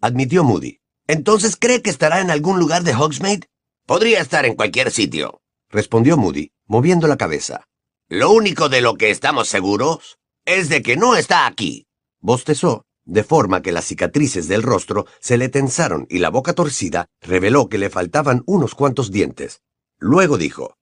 admitió 0.00 0.44
Moody. 0.44 0.80
¿Entonces 1.06 1.56
cree 1.56 1.82
que 1.82 1.90
estará 1.90 2.20
en 2.20 2.30
algún 2.30 2.58
lugar 2.58 2.84
de 2.84 2.94
Hogsmeade? 2.94 3.49
Podría 3.90 4.20
estar 4.20 4.46
en 4.46 4.54
cualquier 4.54 4.92
sitio, 4.92 5.40
respondió 5.68 6.16
Moody, 6.16 6.52
moviendo 6.68 7.08
la 7.08 7.16
cabeza. 7.16 7.64
Lo 8.08 8.30
único 8.30 8.68
de 8.68 8.82
lo 8.82 8.94
que 8.94 9.10
estamos 9.10 9.48
seguros 9.48 10.20
es 10.44 10.68
de 10.68 10.80
que 10.80 10.96
no 10.96 11.16
está 11.16 11.44
aquí. 11.44 11.88
Bostezó, 12.20 12.84
de 13.04 13.24
forma 13.24 13.62
que 13.62 13.72
las 13.72 13.86
cicatrices 13.86 14.46
del 14.46 14.62
rostro 14.62 15.06
se 15.18 15.38
le 15.38 15.48
tensaron 15.48 16.06
y 16.08 16.20
la 16.20 16.30
boca 16.30 16.52
torcida 16.52 17.06
reveló 17.20 17.68
que 17.68 17.78
le 17.78 17.90
faltaban 17.90 18.44
unos 18.46 18.76
cuantos 18.76 19.10
dientes. 19.10 19.60
Luego 19.98 20.38
dijo, 20.38 20.76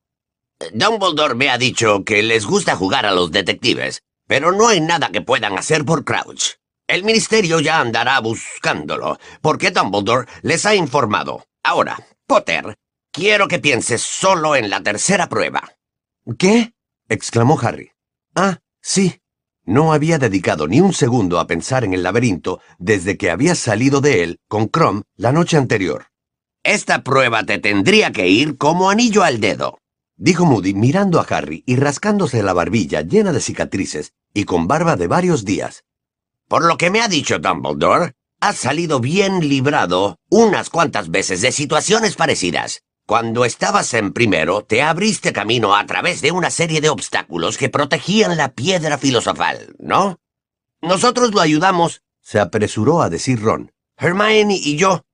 Dumbledore 0.75 1.35
me 1.35 1.49
ha 1.49 1.57
dicho 1.57 2.05
que 2.05 2.23
les 2.23 2.45
gusta 2.45 2.77
jugar 2.77 3.07
a 3.07 3.12
los 3.12 3.31
detectives, 3.31 4.03
pero 4.27 4.53
no 4.53 4.69
hay 4.69 4.83
nada 4.83 5.09
que 5.11 5.23
puedan 5.23 5.57
hacer 5.57 5.87
por 5.87 6.05
Crouch. 6.05 6.57
El 6.87 7.05
ministerio 7.05 7.59
ya 7.61 7.81
andará 7.81 8.21
buscándolo, 8.21 9.19
porque 9.41 9.71
Dumbledore 9.71 10.29
les 10.43 10.67
ha 10.67 10.75
informado. 10.75 11.47
Ahora, 11.62 12.07
Potter, 12.27 12.77
quiero 13.12 13.49
que 13.49 13.59
pienses 13.59 14.03
solo 14.03 14.57
en 14.57 14.71
la 14.71 14.83
tercera 14.83 15.29
prueba. 15.29 15.62
¿Qué? 16.38 16.73
exclamó 17.09 17.59
Harry. 17.61 17.93
Ah, 18.35 18.59
sí. 18.81 19.21
No 19.65 19.93
había 19.93 20.19
dedicado 20.19 20.67
ni 20.67 20.81
un 20.81 20.95
segundo 20.95 21.38
a 21.38 21.47
pensar 21.47 21.85
en 21.85 21.93
el 21.93 22.03
laberinto 22.03 22.61
desde 22.79 23.19
que 23.19 23.31
había 23.31 23.55
salido 23.55 24.00
de 24.00 24.23
él 24.23 24.41
con 24.49 24.67
Crom 24.69 25.03
la 25.17 25.33
noche 25.33 25.57
anterior. 25.57 26.07
Esta 26.62 27.03
prueba 27.03 27.45
te 27.45 27.59
tendría 27.59 28.11
que 28.12 28.29
ir 28.29 28.57
como 28.57 28.91
anillo 28.91 29.25
al 29.25 29.41
dedo 29.41 29.79
dijo 30.19 30.45
Moody 30.45 30.75
mirando 30.75 31.21
a 31.21 31.23
Harry 31.23 31.62
y 31.65 31.77
rascándose 31.77 32.43
la 32.43 32.53
barbilla 32.53 33.03
llena 33.03 33.33
de 33.33 33.41
cicatrices 33.41 34.12
y 34.35 34.45
con 34.45 34.67
barba 34.67 34.97
de 34.97 35.07
varios 35.07 35.45
días. 35.45 35.85
Por 36.49 36.65
lo 36.65 36.77
que 36.77 36.91
me 36.91 37.00
ha 37.00 37.09
dicho 37.09 37.38
Dumbledore, 37.38 38.12
has 38.41 38.57
salido 38.57 39.00
bien 39.00 39.49
librado 39.49 40.19
unas 40.29 40.71
cuantas 40.71 41.11
veces 41.11 41.41
de 41.41 41.53
situaciones 41.53 42.17
parecidas. 42.17 42.83
Cuando 43.09 43.47
estabas 43.47 43.95
en 43.95 44.12
primero, 44.12 44.65
te 44.67 44.83
abriste 44.83 45.33
camino 45.33 45.75
a 45.75 45.87
través 45.87 46.21
de 46.21 46.31
una 46.31 46.50
serie 46.50 46.83
de 46.83 46.91
obstáculos 46.91 47.57
que 47.57 47.71
protegían 47.71 48.37
la 48.37 48.53
piedra 48.53 48.99
filosofal, 48.99 49.75
¿no? 49.79 50.21
Nosotros 50.83 51.33
lo 51.33 51.41
ayudamos, 51.41 52.03
se 52.21 52.38
apresuró 52.38 53.00
a 53.00 53.09
decir 53.09 53.41
Ron. 53.41 53.73
Hermione 53.97 54.61
y 54.62 54.77
yo. 54.77 55.07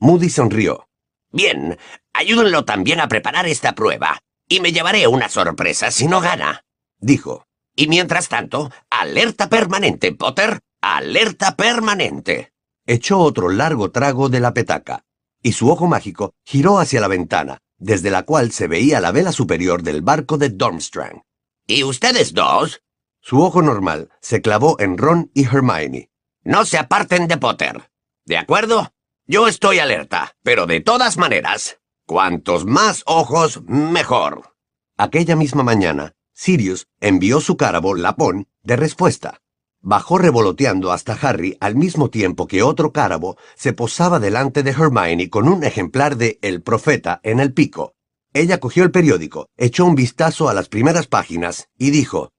Moody 0.00 0.28
sonrió. 0.28 0.88
Bien, 1.30 1.78
ayúdenlo 2.12 2.64
también 2.64 2.98
a 2.98 3.06
preparar 3.06 3.46
esta 3.46 3.76
prueba 3.76 4.18
y 4.48 4.58
me 4.58 4.72
llevaré 4.72 5.06
una 5.06 5.28
sorpresa 5.28 5.92
si 5.92 6.08
no 6.08 6.20
gana, 6.20 6.64
dijo. 6.98 7.46
Y 7.76 7.86
mientras 7.86 8.28
tanto, 8.28 8.72
alerta 8.90 9.48
permanente, 9.48 10.10
Potter, 10.10 10.58
alerta 10.80 11.54
permanente. 11.54 12.52
Echó 12.86 13.20
otro 13.20 13.50
largo 13.50 13.92
trago 13.92 14.28
de 14.28 14.40
la 14.40 14.52
petaca, 14.52 15.04
y 15.46 15.52
su 15.52 15.70
ojo 15.70 15.86
mágico 15.86 16.34
giró 16.44 16.80
hacia 16.80 17.00
la 17.00 17.06
ventana, 17.06 17.58
desde 17.78 18.10
la 18.10 18.24
cual 18.24 18.50
se 18.50 18.66
veía 18.66 18.98
la 18.98 19.12
vela 19.12 19.30
superior 19.30 19.84
del 19.84 20.02
barco 20.02 20.38
de 20.38 20.48
Dormstrang. 20.48 21.22
¿Y 21.68 21.84
ustedes 21.84 22.34
dos? 22.34 22.82
Su 23.20 23.40
ojo 23.40 23.62
normal 23.62 24.10
se 24.20 24.42
clavó 24.42 24.74
en 24.80 24.98
Ron 24.98 25.30
y 25.34 25.44
Hermione. 25.44 26.10
No 26.42 26.64
se 26.64 26.78
aparten 26.78 27.28
de 27.28 27.36
Potter. 27.36 27.92
¿De 28.24 28.38
acuerdo? 28.38 28.92
Yo 29.28 29.46
estoy 29.46 29.78
alerta, 29.78 30.34
pero 30.42 30.66
de 30.66 30.80
todas 30.80 31.16
maneras, 31.16 31.78
Cuantos 32.06 32.66
más 32.66 33.04
ojos, 33.06 33.62
mejor. 33.68 34.56
Aquella 34.96 35.36
misma 35.36 35.62
mañana, 35.62 36.14
Sirius 36.32 36.88
envió 37.00 37.40
su 37.40 37.56
carabo 37.56 37.94
Lapón 37.94 38.48
de 38.64 38.74
respuesta. 38.74 39.42
Bajó 39.80 40.18
revoloteando 40.18 40.92
hasta 40.92 41.12
Harry 41.12 41.56
al 41.60 41.76
mismo 41.76 42.10
tiempo 42.10 42.46
que 42.46 42.62
otro 42.62 42.92
cárabo 42.92 43.36
se 43.54 43.72
posaba 43.72 44.18
delante 44.18 44.62
de 44.62 44.70
Hermione 44.70 45.30
con 45.30 45.48
un 45.48 45.64
ejemplar 45.64 46.16
de 46.16 46.38
El 46.42 46.62
Profeta 46.62 47.20
en 47.22 47.40
el 47.40 47.52
pico. 47.52 47.94
Ella 48.32 48.58
cogió 48.58 48.84
el 48.84 48.90
periódico, 48.90 49.48
echó 49.56 49.84
un 49.84 49.94
vistazo 49.94 50.48
a 50.48 50.54
las 50.54 50.68
primeras 50.68 51.06
páginas 51.06 51.68
y 51.78 51.90
dijo, 51.90 52.32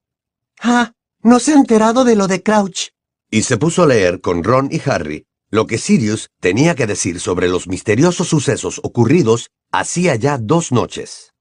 Ah, 0.59 0.93
no 1.21 1.39
se 1.39 1.53
ha 1.53 1.55
enterado 1.55 2.03
de 2.03 2.15
lo 2.15 2.27
de 2.27 2.43
Crouch. 2.43 2.89
Y 3.29 3.43
se 3.43 3.57
puso 3.57 3.83
a 3.83 3.87
leer 3.87 4.21
con 4.21 4.43
Ron 4.43 4.69
y 4.71 4.81
Harry 4.89 5.27
lo 5.49 5.65
que 5.65 5.77
Sirius 5.77 6.29
tenía 6.41 6.75
que 6.75 6.87
decir 6.87 7.19
sobre 7.19 7.47
los 7.47 7.67
misteriosos 7.67 8.27
sucesos 8.27 8.81
ocurridos 8.83 9.49
hacía 9.71 10.15
ya 10.15 10.37
dos 10.37 10.71
noches. 10.71 11.33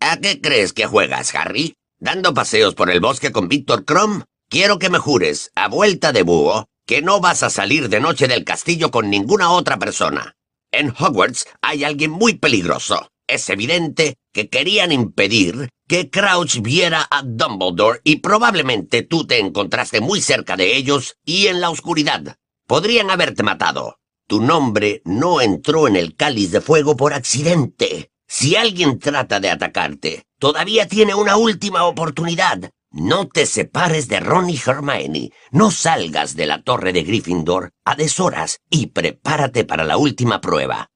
¿A 0.00 0.18
qué 0.18 0.40
crees 0.40 0.72
que 0.72 0.86
juegas, 0.86 1.34
Harry? 1.34 1.74
¿Dando 1.98 2.34
paseos 2.34 2.74
por 2.74 2.90
el 2.90 3.00
bosque 3.00 3.32
con 3.32 3.48
Víctor 3.48 3.84
Crumb? 3.84 4.24
Quiero 4.48 4.78
que 4.78 4.90
me 4.90 4.98
jures, 4.98 5.50
a 5.56 5.66
vuelta 5.66 6.12
de 6.12 6.22
búho, 6.22 6.66
que 6.86 7.02
no 7.02 7.20
vas 7.20 7.42
a 7.42 7.50
salir 7.50 7.88
de 7.88 7.98
noche 7.98 8.28
del 8.28 8.44
castillo 8.44 8.92
con 8.92 9.10
ninguna 9.10 9.50
otra 9.50 9.76
persona. 9.76 10.36
En 10.70 10.90
Hogwarts 10.90 11.46
hay 11.62 11.82
alguien 11.82 12.12
muy 12.12 12.34
peligroso. 12.34 13.10
Es 13.26 13.50
evidente 13.50 14.14
que 14.32 14.48
querían 14.48 14.92
impedir 14.92 15.68
que 15.88 16.10
Crouch 16.10 16.60
viera 16.60 17.08
a 17.10 17.22
Dumbledore 17.24 18.00
y 18.04 18.16
probablemente 18.16 19.02
tú 19.02 19.26
te 19.26 19.40
encontraste 19.40 20.00
muy 20.00 20.20
cerca 20.20 20.56
de 20.56 20.76
ellos 20.76 21.16
y 21.24 21.48
en 21.48 21.60
la 21.60 21.70
oscuridad. 21.70 22.36
Podrían 22.68 23.10
haberte 23.10 23.42
matado. 23.42 23.98
Tu 24.28 24.40
nombre 24.40 25.02
no 25.04 25.40
entró 25.40 25.88
en 25.88 25.96
el 25.96 26.14
cáliz 26.14 26.52
de 26.52 26.60
fuego 26.60 26.96
por 26.96 27.14
accidente. 27.14 28.12
Si 28.28 28.54
alguien 28.54 29.00
trata 29.00 29.40
de 29.40 29.50
atacarte, 29.50 30.24
todavía 30.38 30.86
tiene 30.86 31.16
una 31.16 31.36
última 31.36 31.84
oportunidad. 31.84 32.70
No 32.98 33.28
te 33.28 33.44
separes 33.44 34.08
de 34.08 34.20
Ron 34.20 34.48
y 34.48 34.56
Hermione. 34.56 35.30
No 35.50 35.70
salgas 35.70 36.34
de 36.34 36.46
la 36.46 36.62
torre 36.62 36.94
de 36.94 37.02
Gryffindor 37.02 37.74
a 37.84 37.94
deshoras 37.94 38.60
y 38.70 38.86
prepárate 38.86 39.66
para 39.66 39.84
la 39.84 39.98
última 39.98 40.40
prueba. 40.40 40.88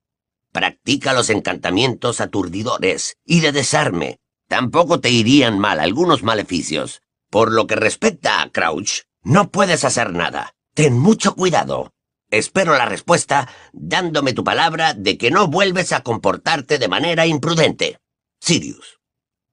Practica 0.50 1.12
los 1.12 1.28
encantamientos 1.28 2.22
aturdidores 2.22 3.18
y 3.26 3.40
de 3.40 3.52
desarme. 3.52 4.18
Tampoco 4.48 5.00
te 5.00 5.10
irían 5.10 5.58
mal 5.58 5.78
algunos 5.78 6.22
maleficios. 6.22 7.02
Por 7.28 7.52
lo 7.52 7.66
que 7.66 7.76
respecta 7.76 8.40
a 8.40 8.48
Crouch, 8.48 9.02
no 9.22 9.50
puedes 9.50 9.84
hacer 9.84 10.14
nada. 10.14 10.54
Ten 10.72 10.98
mucho 10.98 11.34
cuidado. 11.34 11.92
Espero 12.30 12.78
la 12.78 12.86
respuesta 12.86 13.46
dándome 13.74 14.32
tu 14.32 14.42
palabra 14.42 14.94
de 14.94 15.18
que 15.18 15.30
no 15.30 15.48
vuelves 15.48 15.92
a 15.92 16.00
comportarte 16.00 16.78
de 16.78 16.88
manera 16.88 17.26
imprudente. 17.26 17.98
Sirius. 18.40 19.00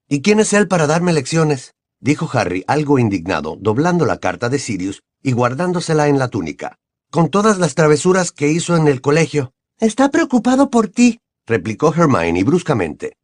¿Y 0.08 0.22
quién 0.22 0.39
es 0.39 0.54
él 0.54 0.70
para 0.70 0.88
darme 0.88 1.12
lecciones? 1.12 1.74
Dijo 2.00 2.30
Harry, 2.34 2.63
algo 2.68 3.00
indignado, 3.00 3.58
doblando 3.60 4.06
la 4.06 4.18
carta 4.18 4.50
de 4.50 4.60
Sirius 4.60 5.04
y 5.24 5.32
guardándosela 5.32 6.08
en 6.08 6.20
la 6.20 6.27
túnica. 6.27 6.77
Con 7.12 7.30
todas 7.30 7.58
las 7.58 7.75
travesuras 7.75 8.32
que 8.32 8.50
hizo 8.50 8.75
en 8.75 8.88
el 8.88 9.01
colegio. 9.01 9.54
Está 9.80 10.10
preocupado 10.10 10.70
por 10.70 10.88
ti, 10.88 11.20
replicó 11.46 11.94
Hermione 11.94 12.44
bruscamente. 12.44 13.18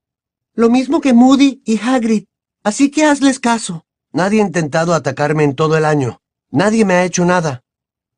Lo 0.53 0.69
mismo 0.69 1.01
que 1.01 1.13
Moody 1.13 1.61
y 1.65 1.79
Hagrid. 1.79 2.25
Así 2.63 2.91
que 2.91 3.05
hazles 3.05 3.39
caso. 3.39 3.85
Nadie 4.11 4.41
ha 4.41 4.45
intentado 4.45 4.93
atacarme 4.93 5.43
en 5.43 5.55
todo 5.55 5.75
el 5.77 5.85
año. 5.85 6.21
Nadie 6.51 6.85
me 6.85 6.93
ha 6.93 7.05
hecho 7.05 7.25
nada 7.25 7.63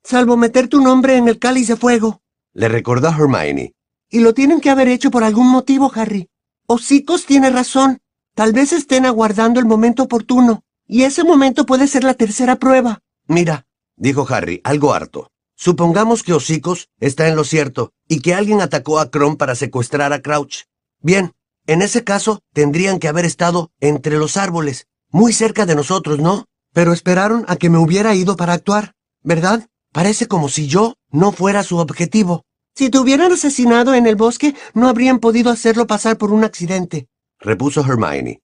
salvo 0.06 0.38
meter 0.38 0.68
tu 0.68 0.82
nombre 0.82 1.18
en 1.18 1.28
el 1.28 1.40
cáliz 1.40 1.68
de 1.68 1.76
fuego. 1.76 2.22
Le 2.54 2.70
recordó 2.70 3.10
Hermione. 3.10 3.74
Y 4.10 4.20
lo 4.20 4.34
tienen 4.34 4.62
que 4.62 4.70
haber 4.70 4.88
hecho 4.88 5.10
por 5.10 5.24
algún 5.24 5.48
motivo, 5.48 5.92
Harry. 5.96 6.30
Hocicos 6.68 7.26
tiene 7.26 7.50
razón. 7.50 8.00
Tal 8.36 8.52
vez 8.52 8.74
estén 8.74 9.06
aguardando 9.06 9.62
el 9.62 9.66
momento 9.66 10.04
oportuno. 10.04 10.62
Y 10.88 11.04
ese 11.04 11.24
momento 11.24 11.66
puede 11.66 11.88
ser 11.88 12.04
la 12.04 12.14
tercera 12.14 12.58
prueba. 12.58 13.00
Mira, 13.28 13.66
dijo 13.96 14.28
Harry, 14.30 14.60
algo 14.66 14.94
harto. 14.94 15.32
Supongamos 15.56 16.22
que 16.22 16.34
Hocicos 16.34 16.90
está 17.00 17.30
en 17.30 17.38
lo 17.38 17.46
cierto 17.46 17.94
y 18.10 18.20
que 18.20 18.34
alguien 18.34 18.60
atacó 18.60 19.00
a 19.00 19.10
Crom 19.10 19.38
para 19.38 19.56
secuestrar 19.56 20.12
a 20.12 20.22
Crouch. 20.22 20.66
Bien, 21.02 21.32
en 21.66 21.82
ese 21.82 22.04
caso 22.04 22.42
tendrían 22.54 23.00
que 23.00 23.08
haber 23.08 23.24
estado 23.24 23.72
entre 23.80 24.18
los 24.18 24.36
árboles, 24.36 24.88
muy 25.10 25.32
cerca 25.32 25.66
de 25.66 25.76
nosotros, 25.76 26.20
¿no? 26.20 26.46
Pero 26.74 26.92
esperaron 26.92 27.46
a 27.48 27.56
que 27.56 27.70
me 27.70 27.78
hubiera 27.78 28.14
ido 28.16 28.36
para 28.36 28.52
actuar, 28.52 28.96
¿verdad? 29.24 29.66
Parece 29.94 30.28
como 30.28 30.50
si 30.50 30.68
yo 30.68 30.96
no 31.10 31.32
fuera 31.32 31.64
su 31.64 31.78
objetivo. 31.78 32.44
Si 32.76 32.90
te 32.90 33.00
hubieran 33.00 33.32
asesinado 33.32 33.94
en 33.94 34.08
el 34.08 34.18
bosque, 34.18 34.56
no 34.74 34.90
habrían 34.90 35.20
podido 35.20 35.52
hacerlo 35.52 35.88
pasar 35.88 36.18
por 36.18 36.34
un 36.34 36.44
accidente, 36.44 37.08
repuso 37.46 37.82
Hermione. 37.82 38.42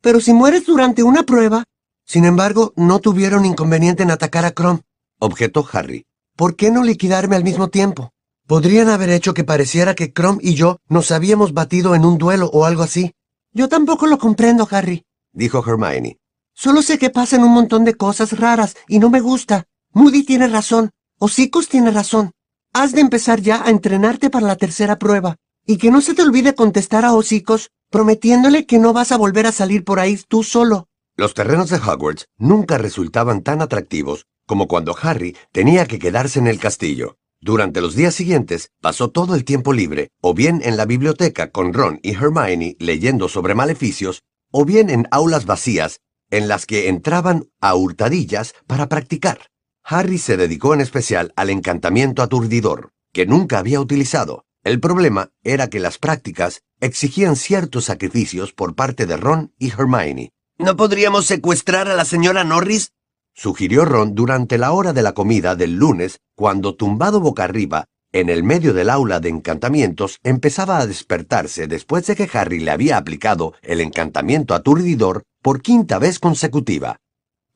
Pero 0.00 0.20
si 0.20 0.32
mueres 0.32 0.64
durante 0.64 1.02
una 1.02 1.24
prueba... 1.24 1.64
Sin 2.06 2.24
embargo, 2.24 2.72
no 2.76 2.98
tuvieron 2.98 3.44
inconveniente 3.46 4.02
en 4.02 4.10
atacar 4.10 4.44
a 4.44 4.50
Crom, 4.52 4.80
objetó 5.18 5.66
Harry. 5.72 6.04
¿Por 6.36 6.54
qué 6.54 6.70
no 6.70 6.84
liquidarme 6.84 7.34
al 7.36 7.44
mismo 7.44 7.68
tiempo? 7.68 8.10
Podrían 8.46 8.90
haber 8.90 9.08
hecho 9.08 9.32
que 9.32 9.42
pareciera 9.44 9.94
que 9.94 10.12
Crom 10.12 10.38
y 10.42 10.54
yo 10.54 10.78
nos 10.88 11.10
habíamos 11.10 11.54
batido 11.54 11.94
en 11.94 12.04
un 12.04 12.18
duelo 12.18 12.50
o 12.52 12.66
algo 12.66 12.82
así. 12.82 13.12
Yo 13.52 13.70
tampoco 13.70 14.06
lo 14.06 14.18
comprendo, 14.18 14.68
Harry, 14.70 15.06
dijo 15.32 15.64
Hermione. 15.66 16.18
Solo 16.52 16.82
sé 16.82 16.98
que 16.98 17.10
pasan 17.10 17.42
un 17.42 17.52
montón 17.52 17.84
de 17.84 17.94
cosas 17.94 18.38
raras 18.38 18.76
y 18.86 18.98
no 18.98 19.08
me 19.08 19.20
gusta. 19.20 19.64
Moody 19.92 20.24
tiene 20.24 20.46
razón. 20.48 20.90
Hocicos 21.18 21.68
tiene 21.68 21.90
razón. 21.90 22.32
Has 22.72 22.92
de 22.92 23.00
empezar 23.00 23.40
ya 23.40 23.64
a 23.64 23.70
entrenarte 23.70 24.28
para 24.28 24.46
la 24.46 24.56
tercera 24.56 24.98
prueba. 24.98 25.36
Y 25.66 25.78
que 25.78 25.90
no 25.90 26.00
se 26.00 26.14
te 26.14 26.22
olvide 26.22 26.54
contestar 26.54 27.04
a 27.04 27.14
Hocicos 27.14 27.70
prometiéndole 27.94 28.66
que 28.66 28.80
no 28.80 28.92
vas 28.92 29.12
a 29.12 29.16
volver 29.16 29.46
a 29.46 29.52
salir 29.52 29.84
por 29.84 30.00
ahí 30.00 30.18
tú 30.26 30.42
solo. 30.42 30.88
Los 31.16 31.32
terrenos 31.32 31.70
de 31.70 31.76
Hogwarts 31.76 32.26
nunca 32.36 32.76
resultaban 32.76 33.42
tan 33.42 33.62
atractivos 33.62 34.26
como 34.48 34.66
cuando 34.66 34.96
Harry 35.00 35.36
tenía 35.52 35.86
que 35.86 36.00
quedarse 36.00 36.40
en 36.40 36.48
el 36.48 36.58
castillo. 36.58 37.18
Durante 37.40 37.80
los 37.80 37.94
días 37.94 38.12
siguientes 38.12 38.72
pasó 38.80 39.10
todo 39.10 39.36
el 39.36 39.44
tiempo 39.44 39.72
libre, 39.72 40.08
o 40.20 40.34
bien 40.34 40.60
en 40.64 40.76
la 40.76 40.86
biblioteca 40.86 41.52
con 41.52 41.72
Ron 41.72 42.00
y 42.02 42.14
Hermione 42.14 42.74
leyendo 42.80 43.28
sobre 43.28 43.54
maleficios, 43.54 44.24
o 44.50 44.64
bien 44.64 44.90
en 44.90 45.06
aulas 45.12 45.46
vacías 45.46 46.00
en 46.30 46.48
las 46.48 46.66
que 46.66 46.88
entraban 46.88 47.44
a 47.60 47.76
hurtadillas 47.76 48.54
para 48.66 48.88
practicar. 48.88 49.38
Harry 49.84 50.18
se 50.18 50.36
dedicó 50.36 50.74
en 50.74 50.80
especial 50.80 51.32
al 51.36 51.48
encantamiento 51.48 52.24
aturdidor, 52.24 52.90
que 53.12 53.24
nunca 53.24 53.60
había 53.60 53.80
utilizado. 53.80 54.46
El 54.64 54.80
problema 54.80 55.30
era 55.44 55.68
que 55.68 55.78
las 55.78 55.98
prácticas 55.98 56.62
exigían 56.84 57.36
ciertos 57.36 57.86
sacrificios 57.86 58.52
por 58.52 58.74
parte 58.74 59.06
de 59.06 59.16
Ron 59.16 59.52
y 59.58 59.70
Hermione. 59.70 60.32
¿No 60.58 60.76
podríamos 60.76 61.26
secuestrar 61.26 61.88
a 61.88 61.94
la 61.94 62.04
señora 62.04 62.44
Norris? 62.44 62.92
sugirió 63.34 63.84
Ron 63.84 64.14
durante 64.14 64.58
la 64.58 64.72
hora 64.72 64.92
de 64.92 65.02
la 65.02 65.12
comida 65.12 65.56
del 65.56 65.76
lunes, 65.76 66.20
cuando 66.36 66.76
tumbado 66.76 67.20
boca 67.20 67.44
arriba, 67.44 67.86
en 68.12 68.28
el 68.28 68.44
medio 68.44 68.74
del 68.74 68.90
aula 68.90 69.18
de 69.18 69.30
encantamientos, 69.30 70.20
empezaba 70.22 70.78
a 70.78 70.86
despertarse 70.86 71.66
después 71.66 72.06
de 72.06 72.14
que 72.14 72.30
Harry 72.32 72.60
le 72.60 72.70
había 72.70 72.96
aplicado 72.96 73.54
el 73.62 73.80
encantamiento 73.80 74.54
aturdidor 74.54 75.24
por 75.42 75.62
quinta 75.62 75.98
vez 75.98 76.20
consecutiva. 76.20 77.00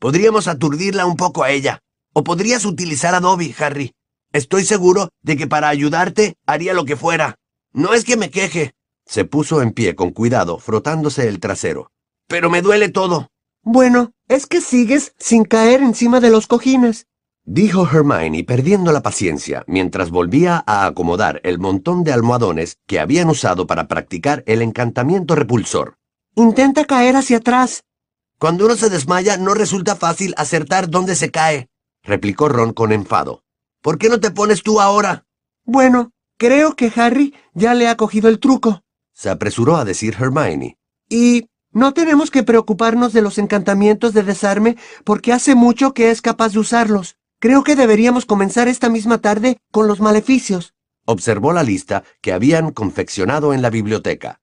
Podríamos 0.01 0.49
aturdirla 0.49 1.07
un 1.07 1.17
poco 1.17 1.45
a 1.45 1.51
ella. 1.51 1.81
O 2.15 2.25
podrías 2.25 2.65
utilizar 2.65 3.15
a 3.15 3.21
Dobby, 3.21 3.55
Harry. 3.59 3.93
Estoy 4.33 4.65
seguro 4.65 5.11
de 5.23 5.37
que 5.37 5.47
para 5.47 5.69
ayudarte 5.69 6.35
haría 6.47 6.75
lo 6.75 6.85
que 6.85 6.97
fuera. 6.97 7.37
No 7.73 7.95
es 7.95 8.05
que 8.05 8.17
me 8.17 8.31
queje. 8.31 8.73
Se 9.09 9.25
puso 9.25 9.63
en 9.63 9.73
pie 9.73 9.97
con 9.97 10.11
cuidado, 10.11 10.59
frotándose 10.59 11.29
el 11.29 11.41
trasero. 11.41 11.91
Pero 12.27 12.51
me 12.51 12.61
duele 12.61 12.91
todo. 12.91 13.29
Bueno, 13.63 14.13
es 14.29 14.45
que 14.47 14.61
sigues 14.61 15.15
sin 15.19 15.45
caer 15.47 15.81
encima 15.81 16.21
de 16.21 16.29
los 16.29 16.47
cojines. 16.47 17.07
Dijo 17.43 17.89
Hermione 17.91 18.45
perdiendo 18.45 18.93
la 18.93 19.01
paciencia 19.01 19.65
mientras 19.67 20.11
volvía 20.11 20.63
a 20.67 20.85
acomodar 20.85 21.41
el 21.43 21.59
montón 21.59 22.05
de 22.05 22.13
almohadones 22.13 22.77
que 22.87 23.01
habían 23.01 23.31
usado 23.31 23.67
para 23.67 23.89
practicar 23.89 24.45
el 24.47 24.61
encantamiento 24.61 25.35
repulsor. 25.35 25.97
Intenta 26.35 26.85
caer 26.85 27.17
hacia 27.17 27.39
atrás. 27.39 27.85
Cuando 28.39 28.67
uno 28.67 28.77
se 28.77 28.91
desmaya 28.91 29.39
no 29.39 29.55
resulta 29.55 29.97
fácil 29.97 30.35
acertar 30.37 30.91
dónde 30.91 31.17
se 31.17 31.31
cae, 31.31 31.71
replicó 32.03 32.51
Ron 32.51 32.75
con 32.75 32.93
enfado. 32.93 33.43
¿Por 33.81 33.97
qué 33.97 34.11
no 34.11 34.21
te 34.21 34.31
pones 34.31 34.63
tú 34.63 34.83
ahora? 34.83 35.25
Bueno, 35.65 36.11
creo 36.37 36.77
que 36.77 36.93
Harry 36.95 37.35
ya 37.55 37.73
le 37.73 37.89
ha 37.89 37.97
cogido 37.97 38.29
el 38.29 38.39
truco. 38.39 38.83
Se 39.19 39.31
apresuró 39.31 39.77
a 39.79 39.85
decir 39.85 40.15
Hermione. 40.17 40.79
Y 41.09 41.49
no 41.73 41.93
tenemos 41.93 42.31
que 42.31 42.45
preocuparnos 42.45 43.13
de 43.13 43.21
los 43.21 43.39
encantamientos 43.39 44.15
de 44.15 44.23
desarme 44.23 44.77
porque 45.03 45.33
hace 45.33 45.57
mucho 45.57 45.93
que 45.93 46.13
es 46.13 46.23
capaz 46.23 46.53
de 46.53 46.61
usarlos. 46.61 47.17
Creo 47.41 47.65
que 47.65 47.75
deberíamos 47.75 48.27
comenzar 48.27 48.69
esta 48.69 48.89
misma 48.89 49.19
tarde 49.19 49.59
con 49.73 49.89
los 49.89 49.99
maleficios. 49.99 50.73
Observó 51.05 51.53
la 51.53 51.65
lista 51.65 52.05
que 52.21 52.33
habían 52.33 52.71
confeccionado 52.71 53.53
en 53.53 53.61
la 53.61 53.71
biblioteca. 53.71 54.41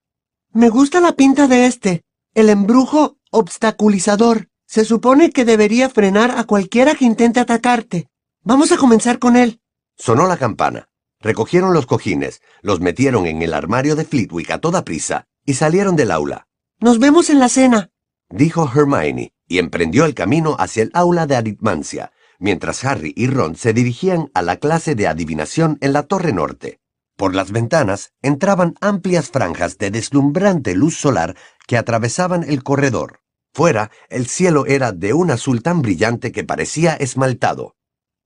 Me 0.52 0.68
gusta 0.68 1.00
la 1.00 1.12
pinta 1.12 1.46
de 1.46 1.64
este, 1.64 2.02
el 2.34 2.50
embrujo 2.50 3.16
obstaculizador. 3.30 4.50
Se 4.66 4.84
supone 4.84 5.30
que 5.30 5.46
debería 5.46 5.88
frenar 5.88 6.32
a 6.32 6.44
cualquiera 6.44 6.94
que 6.96 7.06
intente 7.06 7.40
atacarte. 7.40 8.10
Vamos 8.42 8.72
a 8.72 8.76
comenzar 8.76 9.18
con 9.18 9.36
él. 9.36 9.58
Sonó 9.96 10.26
la 10.26 10.36
campana. 10.36 10.90
Recogieron 11.26 11.72
los 11.72 11.86
cojines, 11.86 12.40
los 12.62 12.78
metieron 12.78 13.26
en 13.26 13.42
el 13.42 13.52
armario 13.52 13.96
de 13.96 14.04
Flitwick 14.04 14.48
a 14.52 14.58
toda 14.58 14.84
prisa 14.84 15.26
y 15.44 15.54
salieron 15.54 15.96
del 15.96 16.12
aula. 16.12 16.46
Nos 16.78 17.00
vemos 17.00 17.30
en 17.30 17.40
la 17.40 17.48
cena, 17.48 17.90
dijo 18.30 18.70
Hermione, 18.72 19.32
y 19.48 19.58
emprendió 19.58 20.04
el 20.04 20.14
camino 20.14 20.54
hacia 20.60 20.84
el 20.84 20.92
aula 20.94 21.26
de 21.26 21.34
aritmancia, 21.34 22.12
mientras 22.38 22.84
Harry 22.84 23.12
y 23.16 23.26
Ron 23.26 23.56
se 23.56 23.72
dirigían 23.72 24.30
a 24.34 24.42
la 24.42 24.58
clase 24.58 24.94
de 24.94 25.08
adivinación 25.08 25.78
en 25.80 25.94
la 25.94 26.04
torre 26.04 26.32
norte. 26.32 26.78
Por 27.16 27.34
las 27.34 27.50
ventanas 27.50 28.12
entraban 28.22 28.76
amplias 28.80 29.28
franjas 29.28 29.78
de 29.78 29.90
deslumbrante 29.90 30.76
luz 30.76 30.96
solar 30.96 31.34
que 31.66 31.76
atravesaban 31.76 32.44
el 32.44 32.62
corredor. 32.62 33.18
Fuera, 33.52 33.90
el 34.10 34.28
cielo 34.28 34.64
era 34.66 34.92
de 34.92 35.12
un 35.12 35.32
azul 35.32 35.64
tan 35.64 35.82
brillante 35.82 36.30
que 36.30 36.44
parecía 36.44 36.94
esmaltado. 36.94 37.74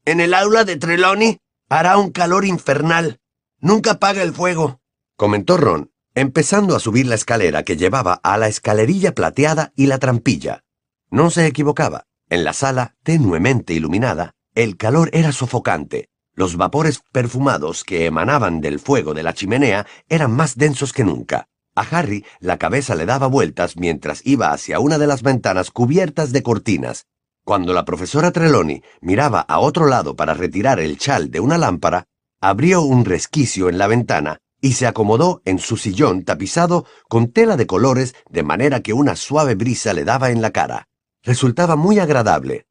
En 0.04 0.20
el 0.20 0.34
aula 0.34 0.66
de 0.66 0.76
Trelawney 0.76 1.38
hará 1.70 1.96
un 1.96 2.10
calor 2.10 2.44
infernal. 2.44 3.20
Nunca 3.60 3.92
apaga 3.92 4.22
el 4.22 4.34
fuego, 4.34 4.80
comentó 5.16 5.56
Ron, 5.56 5.92
empezando 6.14 6.74
a 6.74 6.80
subir 6.80 7.06
la 7.06 7.14
escalera 7.14 7.62
que 7.62 7.76
llevaba 7.76 8.14
a 8.14 8.36
la 8.36 8.48
escalerilla 8.48 9.14
plateada 9.14 9.72
y 9.76 9.86
la 9.86 9.98
trampilla. 9.98 10.64
No 11.10 11.30
se 11.30 11.46
equivocaba. 11.46 12.06
En 12.28 12.44
la 12.44 12.52
sala, 12.52 12.96
tenuemente 13.02 13.72
iluminada, 13.72 14.34
el 14.54 14.76
calor 14.76 15.10
era 15.12 15.32
sofocante. 15.32 16.08
Los 16.34 16.56
vapores 16.56 17.02
perfumados 17.12 17.84
que 17.84 18.06
emanaban 18.06 18.60
del 18.60 18.78
fuego 18.78 19.14
de 19.14 19.22
la 19.22 19.34
chimenea 19.34 19.86
eran 20.08 20.32
más 20.32 20.56
densos 20.56 20.92
que 20.92 21.04
nunca. 21.04 21.48
A 21.74 21.82
Harry 21.82 22.24
la 22.40 22.56
cabeza 22.56 22.94
le 22.94 23.06
daba 23.06 23.26
vueltas 23.26 23.76
mientras 23.76 24.24
iba 24.24 24.52
hacia 24.52 24.80
una 24.80 24.98
de 24.98 25.06
las 25.06 25.22
ventanas 25.22 25.70
cubiertas 25.70 26.32
de 26.32 26.42
cortinas. 26.42 27.06
Cuando 27.50 27.72
la 27.72 27.84
profesora 27.84 28.30
Trelawney 28.30 28.80
miraba 29.00 29.40
a 29.40 29.58
otro 29.58 29.88
lado 29.88 30.14
para 30.14 30.34
retirar 30.34 30.78
el 30.78 30.96
chal 30.98 31.32
de 31.32 31.40
una 31.40 31.58
lámpara, 31.58 32.04
abrió 32.40 32.82
un 32.82 33.04
resquicio 33.04 33.68
en 33.68 33.76
la 33.76 33.88
ventana 33.88 34.38
y 34.60 34.74
se 34.74 34.86
acomodó 34.86 35.42
en 35.44 35.58
su 35.58 35.76
sillón 35.76 36.22
tapizado 36.22 36.86
con 37.08 37.32
tela 37.32 37.56
de 37.56 37.66
colores 37.66 38.14
de 38.28 38.44
manera 38.44 38.82
que 38.82 38.92
una 38.92 39.16
suave 39.16 39.56
brisa 39.56 39.92
le 39.94 40.04
daba 40.04 40.30
en 40.30 40.42
la 40.42 40.52
cara. 40.52 40.86
Resultaba 41.24 41.74
muy 41.74 41.98
agradable. 41.98 42.66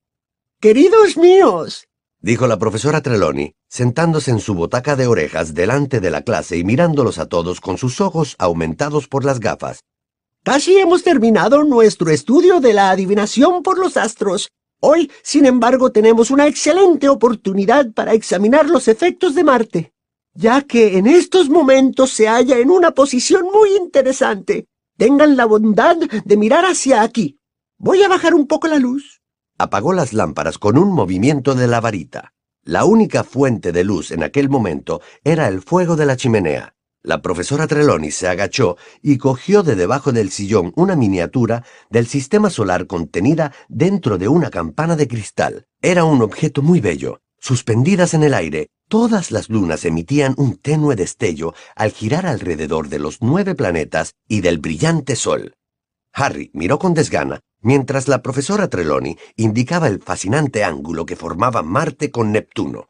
Queridos 0.61 1.17
míos, 1.17 1.89
dijo 2.21 2.47
la 2.47 2.57
profesora 2.57 3.01
Trelawney, 3.01 3.55
sentándose 3.67 4.31
en 4.31 4.39
su 4.39 4.53
botaca 4.53 4.95
de 4.95 5.07
orejas 5.07 5.53
delante 5.53 5.99
de 5.99 6.09
la 6.09 6.21
clase 6.21 6.55
y 6.55 6.63
mirándolos 6.63 7.19
a 7.19 7.25
todos 7.25 7.59
con 7.59 7.77
sus 7.77 7.99
ojos 7.99 8.37
aumentados 8.39 9.09
por 9.09 9.25
las 9.25 9.41
gafas. 9.41 9.81
Casi 10.45 10.77
hemos 10.77 11.03
terminado 11.03 11.65
nuestro 11.65 12.11
estudio 12.11 12.61
de 12.61 12.71
la 12.71 12.91
adivinación 12.91 13.61
por 13.61 13.77
los 13.77 13.97
astros. 13.97 14.47
Hoy, 14.81 15.11
sin 15.23 15.45
embargo, 15.45 15.91
tenemos 15.91 16.31
una 16.31 16.47
excelente 16.47 17.09
oportunidad 17.09 17.91
para 17.91 18.13
examinar 18.13 18.69
los 18.69 18.87
efectos 18.87 19.35
de 19.35 19.43
Marte, 19.43 19.93
ya 20.33 20.61
que 20.61 20.97
en 20.97 21.05
estos 21.05 21.49
momentos 21.49 22.11
se 22.11 22.27
halla 22.27 22.57
en 22.57 22.69
una 22.69 22.91
posición 22.91 23.45
muy 23.51 23.75
interesante. 23.75 24.67
Tengan 24.97 25.35
la 25.35 25.45
bondad 25.45 25.97
de 25.97 26.37
mirar 26.37 26.65
hacia 26.65 27.01
aquí. 27.01 27.39
Voy 27.77 28.03
a 28.03 28.07
bajar 28.07 28.33
un 28.33 28.47
poco 28.47 28.67
la 28.67 28.79
luz. 28.79 29.21
Apagó 29.57 29.91
las 29.91 30.13
lámparas 30.13 30.57
con 30.57 30.77
un 30.77 30.93
movimiento 30.93 31.55
de 31.55 31.67
la 31.67 31.81
varita. 31.81 32.33
La 32.63 32.85
única 32.85 33.25
fuente 33.25 33.73
de 33.73 33.83
luz 33.83 34.11
en 34.11 34.23
aquel 34.23 34.49
momento 34.49 35.01
era 35.23 35.47
el 35.49 35.61
fuego 35.61 35.97
de 35.97 36.05
la 36.05 36.15
chimenea. 36.15 36.75
La 37.01 37.21
profesora 37.21 37.65
Trelawney 37.65 38.11
se 38.11 38.27
agachó 38.27 38.75
y 39.01 39.17
cogió 39.17 39.63
de 39.63 39.75
debajo 39.75 40.11
del 40.11 40.31
sillón 40.31 40.73
una 40.75 40.97
miniatura 40.97 41.63
del 41.89 42.07
sistema 42.07 42.49
solar 42.49 42.87
contenida 42.87 43.53
dentro 43.69 44.17
de 44.17 44.27
una 44.27 44.49
campana 44.49 44.97
de 44.97 45.07
cristal. 45.07 45.65
Era 45.81 46.03
un 46.03 46.21
objeto 46.21 46.61
muy 46.61 46.81
bello. 46.81 47.21
Suspendidas 47.39 48.13
en 48.13 48.23
el 48.23 48.33
aire, 48.33 48.67
todas 48.89 49.31
las 49.31 49.49
lunas 49.49 49.85
emitían 49.85 50.33
un 50.35 50.57
tenue 50.57 50.97
destello 50.97 51.53
al 51.73 51.91
girar 51.91 52.25
alrededor 52.25 52.89
de 52.89 52.99
los 52.99 53.21
nueve 53.21 53.55
planetas 53.55 54.15
y 54.27 54.41
del 54.41 54.57
brillante 54.57 55.15
sol. 55.15 55.53
Harry 56.11 56.51
miró 56.53 56.79
con 56.79 56.93
desgana 56.93 57.39
mientras 57.61 58.09
la 58.09 58.21
profesora 58.21 58.67
Trelawney 58.67 59.17
indicaba 59.37 59.87
el 59.87 60.01
fascinante 60.01 60.65
ángulo 60.65 61.05
que 61.05 61.15
formaba 61.15 61.63
Marte 61.63 62.11
con 62.11 62.33
Neptuno. 62.33 62.89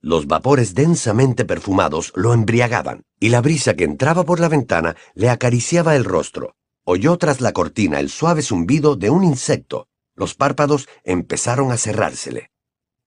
Los 0.00 0.28
vapores 0.28 0.74
densamente 0.74 1.44
perfumados 1.44 2.12
lo 2.14 2.32
embriagaban, 2.32 3.02
y 3.18 3.30
la 3.30 3.40
brisa 3.40 3.74
que 3.74 3.82
entraba 3.82 4.24
por 4.24 4.38
la 4.38 4.48
ventana 4.48 4.94
le 5.14 5.28
acariciaba 5.28 5.96
el 5.96 6.04
rostro. 6.04 6.54
Oyó 6.84 7.18
tras 7.18 7.40
la 7.40 7.52
cortina 7.52 7.98
el 7.98 8.08
suave 8.08 8.42
zumbido 8.42 8.94
de 8.94 9.10
un 9.10 9.24
insecto. 9.24 9.88
Los 10.14 10.34
párpados 10.34 10.88
empezaron 11.02 11.72
a 11.72 11.76
cerrársele. 11.76 12.50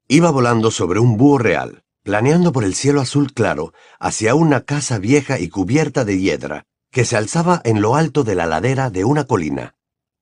Iba 0.08 0.32
volando 0.32 0.70
sobre 0.70 1.00
un 1.00 1.16
búho 1.16 1.38
real, 1.38 1.84
planeando 2.04 2.52
por 2.52 2.66
el 2.66 2.76
cielo 2.76 3.00
azul 3.00 3.32
claro 3.32 3.74
hacia 4.00 4.36
una 4.36 4.62
casa 4.62 5.00
vieja 5.00 5.40
y 5.40 5.48
cubierta 5.48 6.04
de 6.04 6.20
hiedra, 6.20 6.66
que 6.92 7.06
se 7.06 7.16
alzaba 7.16 7.62
en 7.64 7.82
lo 7.82 7.96
alto 7.96 8.26
de 8.26 8.36
la 8.36 8.48
ladera 8.48 8.90
de 8.90 9.06
una 9.06 9.24
colina. 9.24 9.76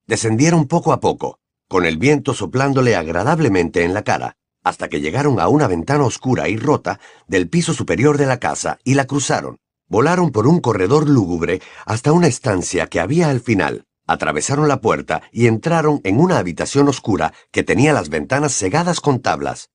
Descendieron 0.05 0.67
poco 0.67 0.93
a 0.93 0.99
poco, 0.99 1.39
con 1.67 1.86
el 1.86 1.97
viento 1.97 2.36
soplándole 2.36 2.95
agradablemente 2.95 3.84
en 3.84 3.95
la 3.95 4.03
cara, 4.03 4.38
hasta 4.69 4.88
que 4.88 5.01
llegaron 5.01 5.39
a 5.39 5.47
una 5.47 5.67
ventana 5.67 6.05
oscura 6.05 6.47
y 6.47 6.55
rota 6.55 6.99
del 7.27 7.49
piso 7.49 7.73
superior 7.73 8.17
de 8.17 8.27
la 8.27 8.39
casa 8.39 8.77
y 8.84 8.93
la 8.93 9.05
cruzaron. 9.05 9.58
Volaron 9.88 10.32
por 10.32 10.45
un 10.45 10.60
corredor 10.60 11.10
lúgubre 11.10 11.62
hasta 11.86 12.12
una 12.12 12.27
estancia 12.27 12.86
que 12.86 12.99
había 12.99 13.29
al 13.29 13.41
final, 13.41 13.86
atravesaron 14.05 14.67
la 14.67 14.79
puerta 14.79 15.23
y 15.32 15.47
entraron 15.47 16.01
en 16.03 16.19
una 16.19 16.38
habitación 16.38 16.88
oscura 16.88 17.34
que 17.51 17.63
tenía 17.63 17.93
las 17.93 18.10
ventanas 18.10 18.53
cegadas 18.53 19.01
con 19.01 19.19
tablas. 19.19 19.71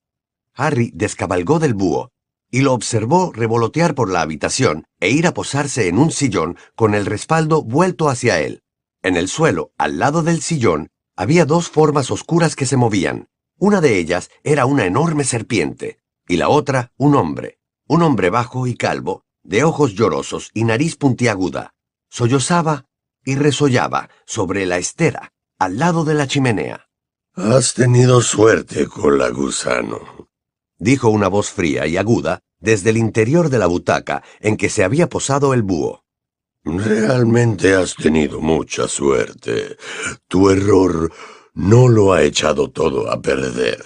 Harry 0.53 0.91
descabalgó 0.93 1.59
del 1.59 1.73
búho 1.73 2.11
y 2.49 2.61
lo 2.61 2.73
observó 2.73 3.33
revolotear 3.33 3.95
por 3.95 4.09
la 4.09 4.21
habitación 4.21 4.85
e 5.01 5.09
ir 5.09 5.27
a 5.27 5.33
posarse 5.33 5.89
en 5.89 5.97
un 5.97 6.11
sillón 6.11 6.57
con 6.75 6.95
el 6.95 7.05
respaldo 7.05 7.63
vuelto 7.63 8.07
hacia 8.07 8.39
él. 8.39 8.61
En 9.03 9.17
el 9.17 9.27
suelo, 9.27 9.71
al 9.77 9.99
lado 9.99 10.23
del 10.23 10.41
sillón, 10.41 10.87
había 11.17 11.45
dos 11.45 11.69
formas 11.69 12.11
oscuras 12.11 12.55
que 12.55 12.65
se 12.65 12.77
movían. 12.77 13.27
Una 13.57 13.81
de 13.81 13.97
ellas 13.97 14.29
era 14.43 14.65
una 14.65 14.85
enorme 14.85 15.23
serpiente, 15.23 15.99
y 16.27 16.37
la 16.37 16.49
otra 16.49 16.91
un 16.97 17.15
hombre, 17.15 17.59
un 17.87 18.01
hombre 18.01 18.29
bajo 18.29 18.67
y 18.67 18.75
calvo, 18.75 19.23
de 19.43 19.63
ojos 19.63 19.93
llorosos 19.93 20.49
y 20.53 20.63
nariz 20.63 20.95
puntiaguda. 20.97 21.73
Sollozaba 22.09 22.85
y 23.23 23.35
resollaba 23.35 24.09
sobre 24.25 24.65
la 24.65 24.77
estera, 24.77 25.33
al 25.57 25.77
lado 25.77 26.03
de 26.03 26.15
la 26.15 26.27
chimenea. 26.27 26.87
Has 27.33 27.73
tenido 27.73 28.21
suerte 28.21 28.87
con 28.87 29.17
la 29.17 29.29
gusano, 29.29 30.29
dijo 30.77 31.09
una 31.09 31.27
voz 31.27 31.49
fría 31.49 31.87
y 31.87 31.97
aguda 31.97 32.39
desde 32.59 32.89
el 32.89 32.97
interior 32.97 33.49
de 33.49 33.59
la 33.59 33.67
butaca 33.67 34.23
en 34.39 34.57
que 34.57 34.69
se 34.69 34.83
había 34.83 35.07
posado 35.07 35.53
el 35.53 35.61
búho. 35.61 36.03
Realmente 36.63 37.75
has 37.75 37.95
tenido 37.95 38.41
mucha 38.41 38.87
suerte. 38.87 39.77
Tu 40.27 40.49
error 40.49 41.11
no 41.55 41.87
lo 41.87 42.13
ha 42.13 42.21
echado 42.21 42.69
todo 42.69 43.09
a 43.09 43.21
perder. 43.21 43.83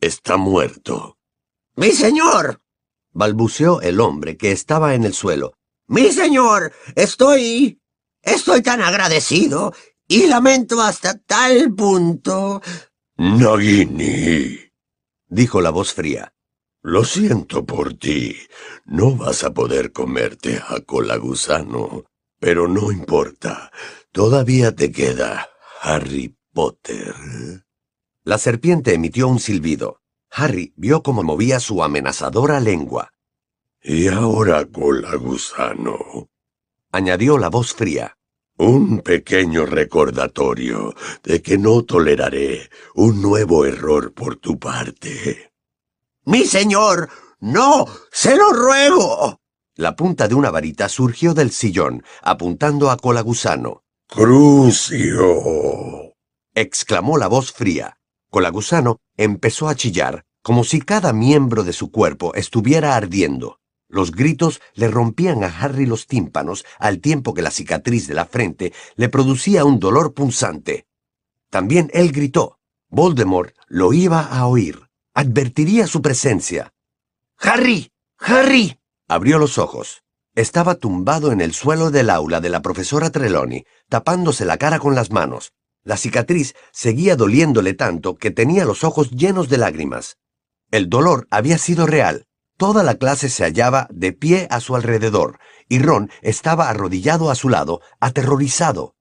Está 0.00 0.36
muerto. 0.36 1.18
¡Mi 1.76 1.90
señor! 1.90 2.62
balbuceó 3.12 3.80
el 3.80 4.00
hombre 4.00 4.36
que 4.36 4.52
estaba 4.52 4.94
en 4.94 5.04
el 5.04 5.12
suelo. 5.12 5.54
¡Mi 5.88 6.12
señor! 6.12 6.72
Estoy... 6.94 7.80
Estoy 8.22 8.62
tan 8.62 8.82
agradecido 8.82 9.74
y 10.06 10.26
lamento 10.26 10.80
hasta 10.80 11.18
tal 11.18 11.74
punto. 11.74 12.62
Nagini, 13.16 14.58
dijo 15.26 15.60
la 15.60 15.70
voz 15.70 15.92
fría. 15.92 16.32
Lo 16.82 17.04
siento 17.04 17.64
por 17.64 17.94
ti. 17.94 18.36
No 18.84 19.16
vas 19.16 19.42
a 19.44 19.52
poder 19.52 19.92
comerte 19.92 20.60
a 20.68 20.80
cola 20.80 21.16
gusano. 21.16 22.04
Pero 22.38 22.68
no 22.68 22.92
importa. 22.92 23.72
Todavía 24.12 24.74
te 24.74 24.92
queda 24.92 25.48
Harry 25.82 26.37
Potter. 26.58 27.14
La 28.24 28.36
serpiente 28.36 28.92
emitió 28.92 29.28
un 29.28 29.38
silbido. 29.38 30.00
Harry 30.28 30.72
vio 30.74 31.04
cómo 31.04 31.22
movía 31.22 31.60
su 31.60 31.84
amenazadora 31.84 32.58
lengua. 32.58 33.12
Y 33.80 34.08
ahora, 34.08 34.66
cola 34.66 35.14
gusano, 35.14 36.28
añadió 36.90 37.38
la 37.38 37.48
voz 37.48 37.74
fría. 37.74 38.18
Un 38.56 39.02
pequeño 39.02 39.66
recordatorio 39.66 40.96
de 41.22 41.40
que 41.42 41.58
no 41.58 41.84
toleraré 41.84 42.70
un 42.96 43.22
nuevo 43.22 43.64
error 43.64 44.12
por 44.12 44.34
tu 44.34 44.58
parte. 44.58 45.52
Mi 46.24 46.44
señor, 46.44 47.08
no, 47.38 47.86
se 48.10 48.34
lo 48.34 48.50
ruego. 48.50 49.40
La 49.76 49.94
punta 49.94 50.26
de 50.26 50.34
una 50.34 50.50
varita 50.50 50.88
surgió 50.88 51.34
del 51.34 51.52
sillón, 51.52 52.02
apuntando 52.20 52.90
a 52.90 52.96
Colagusano. 52.96 53.84
¡Crucio! 54.08 56.08
Exclamó 56.60 57.18
la 57.18 57.28
voz 57.28 57.52
fría. 57.52 57.98
Colagusano 58.30 58.98
empezó 59.16 59.68
a 59.68 59.74
chillar, 59.74 60.24
como 60.42 60.64
si 60.64 60.80
cada 60.80 61.12
miembro 61.12 61.64
de 61.64 61.72
su 61.72 61.90
cuerpo 61.90 62.34
estuviera 62.34 62.96
ardiendo. 62.96 63.60
Los 63.88 64.12
gritos 64.12 64.60
le 64.74 64.88
rompían 64.88 65.44
a 65.44 65.46
Harry 65.46 65.86
los 65.86 66.06
tímpanos 66.06 66.64
al 66.78 67.00
tiempo 67.00 67.32
que 67.32 67.42
la 67.42 67.50
cicatriz 67.50 68.06
de 68.06 68.14
la 68.14 68.26
frente 68.26 68.72
le 68.96 69.08
producía 69.08 69.64
un 69.64 69.78
dolor 69.78 70.12
punzante. 70.12 70.86
También 71.50 71.90
él 71.94 72.12
gritó. 72.12 72.58
Voldemort 72.90 73.54
lo 73.66 73.92
iba 73.92 74.20
a 74.22 74.46
oír. 74.46 74.88
Advertiría 75.14 75.86
su 75.86 76.02
presencia. 76.02 76.74
¡Harry! 77.38 77.90
¡Harry! 78.18 78.78
Abrió 79.08 79.38
los 79.38 79.58
ojos. 79.58 80.02
Estaba 80.34 80.74
tumbado 80.74 81.32
en 81.32 81.40
el 81.40 81.54
suelo 81.54 81.90
del 81.90 82.10
aula 82.10 82.40
de 82.40 82.50
la 82.50 82.62
profesora 82.62 83.10
Trelawney, 83.10 83.66
tapándose 83.88 84.44
la 84.44 84.58
cara 84.58 84.78
con 84.78 84.94
las 84.94 85.10
manos. 85.10 85.52
La 85.88 85.96
cicatriz 85.96 86.54
seguía 86.70 87.16
doliéndole 87.16 87.72
tanto 87.72 88.16
que 88.16 88.30
tenía 88.30 88.66
los 88.66 88.84
ojos 88.84 89.10
llenos 89.10 89.48
de 89.48 89.56
lágrimas. 89.56 90.18
El 90.70 90.90
dolor 90.90 91.26
había 91.30 91.56
sido 91.56 91.86
real, 91.86 92.28
Toda 92.58 92.82
la 92.82 92.96
clase 92.96 93.28
se 93.28 93.44
hallaba 93.44 93.86
de 93.88 94.12
pie 94.12 94.48
a 94.50 94.58
su 94.58 94.74
alrededor, 94.74 95.38
y 95.68 95.78
Ron 95.78 96.10
estaba 96.22 96.68
arrodillado 96.68 97.30
a 97.30 97.36
su 97.36 97.48
lado, 97.48 97.80
aterrorizado. 98.00 98.96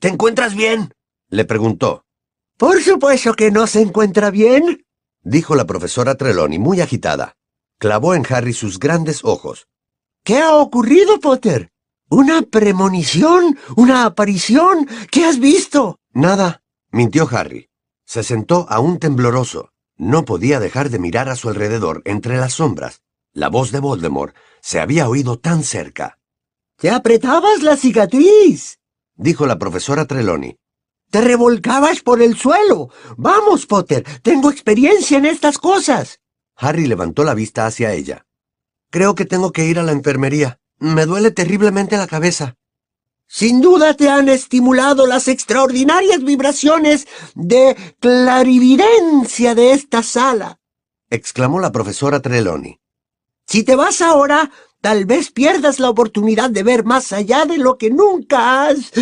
¿Te 0.00 0.08
encuentras 0.08 0.56
bien? 0.56 0.92
le 1.28 1.44
preguntó. 1.44 2.04
Por 2.56 2.82
supuesto 2.82 3.34
que 3.34 3.52
no 3.52 3.68
se 3.68 3.82
encuentra 3.82 4.30
bien, 4.32 4.84
dijo 5.22 5.54
la 5.54 5.64
profesora 5.64 6.16
Trelawney 6.16 6.58
muy 6.58 6.80
agitada. 6.80 7.36
Clavó 7.78 8.16
en 8.16 8.26
Harry 8.28 8.52
sus 8.52 8.80
grandes 8.80 9.24
ojos. 9.24 9.68
¿Qué 10.24 10.38
ha 10.38 10.56
ocurrido, 10.56 11.20
Potter? 11.20 11.70
¿Una 12.10 12.42
premonición? 12.42 13.56
¿Una 13.76 14.06
aparición? 14.06 14.88
¿Qué 15.12 15.24
has 15.24 15.38
visto? 15.38 16.00
Nada, 16.12 16.62
mintió 16.90 17.28
Harry. 17.30 17.70
Se 18.04 18.22
sentó 18.22 18.66
aún 18.70 18.98
tembloroso. 18.98 19.72
No 19.96 20.24
podía 20.24 20.60
dejar 20.60 20.90
de 20.90 20.98
mirar 20.98 21.28
a 21.28 21.36
su 21.36 21.48
alrededor 21.48 22.02
entre 22.04 22.36
las 22.36 22.54
sombras. 22.54 23.02
La 23.32 23.48
voz 23.48 23.72
de 23.72 23.80
Voldemort 23.80 24.34
se 24.60 24.80
había 24.80 25.08
oído 25.08 25.38
tan 25.38 25.62
cerca. 25.62 26.18
¡Te 26.76 26.90
apretabas 26.90 27.62
la 27.62 27.76
cicatriz! 27.76 28.78
dijo 29.16 29.46
la 29.46 29.58
profesora 29.58 30.06
Trelawney. 30.06 30.56
¡Te 31.10 31.20
revolcabas 31.20 32.00
por 32.00 32.22
el 32.22 32.36
suelo! 32.36 32.90
Vamos, 33.16 33.66
Potter, 33.66 34.04
tengo 34.22 34.50
experiencia 34.50 35.18
en 35.18 35.26
estas 35.26 35.58
cosas. 35.58 36.20
Harry 36.54 36.86
levantó 36.86 37.24
la 37.24 37.34
vista 37.34 37.66
hacia 37.66 37.92
ella. 37.92 38.26
Creo 38.90 39.14
que 39.14 39.24
tengo 39.24 39.52
que 39.52 39.64
ir 39.64 39.78
a 39.78 39.82
la 39.82 39.92
enfermería. 39.92 40.60
Me 40.78 41.06
duele 41.06 41.30
terriblemente 41.30 41.96
la 41.96 42.06
cabeza. 42.06 42.56
Sin 43.30 43.60
duda 43.60 43.92
te 43.92 44.08
han 44.08 44.30
estimulado 44.30 45.06
las 45.06 45.28
extraordinarias 45.28 46.24
vibraciones 46.24 47.06
de 47.34 47.76
clarividencia 48.00 49.54
de 49.54 49.72
esta 49.72 50.02
sala, 50.02 50.58
exclamó 51.10 51.60
la 51.60 51.70
profesora 51.70 52.20
Trelawney. 52.20 52.80
Si 53.46 53.64
te 53.64 53.76
vas 53.76 54.00
ahora, 54.00 54.50
tal 54.80 55.04
vez 55.04 55.30
pierdas 55.30 55.78
la 55.78 55.90
oportunidad 55.90 56.48
de 56.48 56.62
ver 56.62 56.84
más 56.84 57.12
allá 57.12 57.44
de 57.44 57.58
lo 57.58 57.76
que 57.76 57.90
nunca 57.90 58.66
has... 58.66 58.92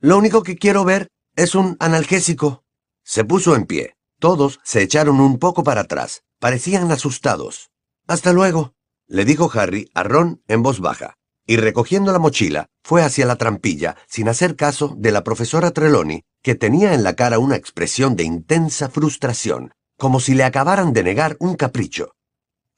Lo 0.00 0.18
único 0.18 0.42
que 0.42 0.56
quiero 0.56 0.84
ver 0.84 1.08
es 1.36 1.54
un 1.54 1.76
analgésico. 1.78 2.64
Se 3.04 3.24
puso 3.24 3.54
en 3.54 3.66
pie. 3.66 3.94
Todos 4.18 4.58
se 4.64 4.82
echaron 4.82 5.20
un 5.20 5.38
poco 5.38 5.62
para 5.62 5.82
atrás. 5.82 6.22
Parecían 6.40 6.90
asustados. 6.90 7.70
Hasta 8.08 8.32
luego, 8.32 8.72
le 9.06 9.24
dijo 9.24 9.50
Harry 9.54 9.90
a 9.94 10.02
Ron 10.02 10.42
en 10.48 10.62
voz 10.62 10.80
baja 10.80 11.19
y 11.50 11.56
recogiendo 11.56 12.12
la 12.12 12.20
mochila, 12.20 12.68
fue 12.84 13.02
hacia 13.02 13.26
la 13.26 13.34
trampilla 13.34 13.96
sin 14.06 14.28
hacer 14.28 14.54
caso 14.54 14.94
de 14.96 15.10
la 15.10 15.24
profesora 15.24 15.72
Trelawney, 15.72 16.22
que 16.44 16.54
tenía 16.54 16.94
en 16.94 17.02
la 17.02 17.16
cara 17.16 17.40
una 17.40 17.56
expresión 17.56 18.14
de 18.14 18.22
intensa 18.22 18.88
frustración, 18.88 19.74
como 19.98 20.20
si 20.20 20.34
le 20.34 20.44
acabaran 20.44 20.92
de 20.92 21.02
negar 21.02 21.36
un 21.40 21.56
capricho. 21.56 22.14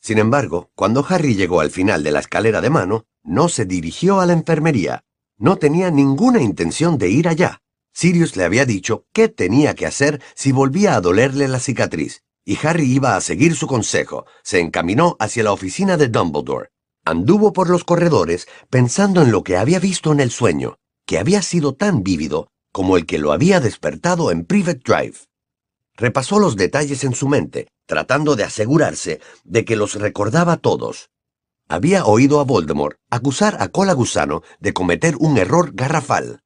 Sin 0.00 0.16
embargo, 0.16 0.70
cuando 0.74 1.04
Harry 1.06 1.34
llegó 1.34 1.60
al 1.60 1.70
final 1.70 2.02
de 2.02 2.12
la 2.12 2.20
escalera 2.20 2.62
de 2.62 2.70
mano, 2.70 3.04
no 3.22 3.50
se 3.50 3.66
dirigió 3.66 4.22
a 4.22 4.24
la 4.24 4.32
enfermería. 4.32 5.04
No 5.36 5.56
tenía 5.56 5.90
ninguna 5.90 6.40
intención 6.40 6.96
de 6.96 7.10
ir 7.10 7.28
allá. 7.28 7.60
Sirius 7.92 8.36
le 8.36 8.44
había 8.44 8.64
dicho 8.64 9.04
qué 9.12 9.28
tenía 9.28 9.74
que 9.74 9.84
hacer 9.84 10.22
si 10.34 10.50
volvía 10.50 10.94
a 10.94 11.02
dolerle 11.02 11.46
la 11.46 11.60
cicatriz, 11.60 12.22
y 12.42 12.56
Harry 12.66 12.90
iba 12.90 13.16
a 13.16 13.20
seguir 13.20 13.54
su 13.54 13.66
consejo. 13.66 14.24
Se 14.42 14.60
encaminó 14.60 15.16
hacia 15.20 15.42
la 15.42 15.52
oficina 15.52 15.98
de 15.98 16.08
Dumbledore. 16.08 16.70
Anduvo 17.04 17.52
por 17.52 17.68
los 17.68 17.82
corredores 17.82 18.46
pensando 18.70 19.22
en 19.22 19.32
lo 19.32 19.42
que 19.42 19.56
había 19.56 19.80
visto 19.80 20.12
en 20.12 20.20
el 20.20 20.30
sueño, 20.30 20.76
que 21.04 21.18
había 21.18 21.42
sido 21.42 21.74
tan 21.74 22.04
vívido 22.04 22.52
como 22.70 22.96
el 22.96 23.06
que 23.06 23.18
lo 23.18 23.32
había 23.32 23.58
despertado 23.58 24.30
en 24.30 24.44
Private 24.44 24.82
Drive. 24.84 25.16
Repasó 25.96 26.38
los 26.38 26.56
detalles 26.56 27.02
en 27.02 27.14
su 27.14 27.28
mente, 27.28 27.66
tratando 27.86 28.36
de 28.36 28.44
asegurarse 28.44 29.20
de 29.42 29.64
que 29.64 29.74
los 29.74 29.96
recordaba 29.96 30.58
todos. 30.58 31.10
Había 31.68 32.06
oído 32.06 32.38
a 32.38 32.44
Voldemort 32.44 32.98
acusar 33.10 33.56
a 33.60 33.68
Cola 33.68 33.94
Gusano 33.94 34.42
de 34.60 34.72
cometer 34.72 35.16
un 35.18 35.38
error 35.38 35.72
garrafal. 35.74 36.40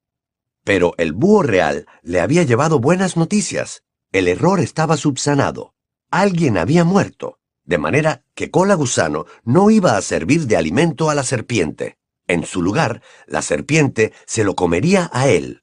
Pero 0.65 0.95
el 0.97 1.13
búho 1.13 1.43
real 1.43 1.87
le 2.03 2.21
había 2.21 2.45
llevado 2.45 2.81
buenas 2.81 3.17
noticias. 3.17 3.83
El 4.11 4.27
error 4.27 4.59
estaba 4.61 4.97
subsanado. 4.97 5.75
Alguien 6.11 6.57
había 6.57 6.85
muerto 6.85 7.39
de 7.67 7.79
manera 7.79 8.25
que 8.35 8.51
Cola 8.51 8.75
Gusano 8.75 9.27
no 9.45 9.71
iba 9.71 9.97
a 9.97 10.03
servir 10.03 10.47
de 10.47 10.57
alimento 10.57 11.11
a 11.11 11.15
la 11.15 11.23
serpiente. 11.23 11.99
En 12.27 12.45
su 12.45 12.63
lugar, 12.63 13.03
la 13.27 13.43
serpiente 13.43 14.13
se 14.25 14.43
lo 14.43 14.57
comería 14.57 15.11
a 15.13 15.29
él, 15.29 15.63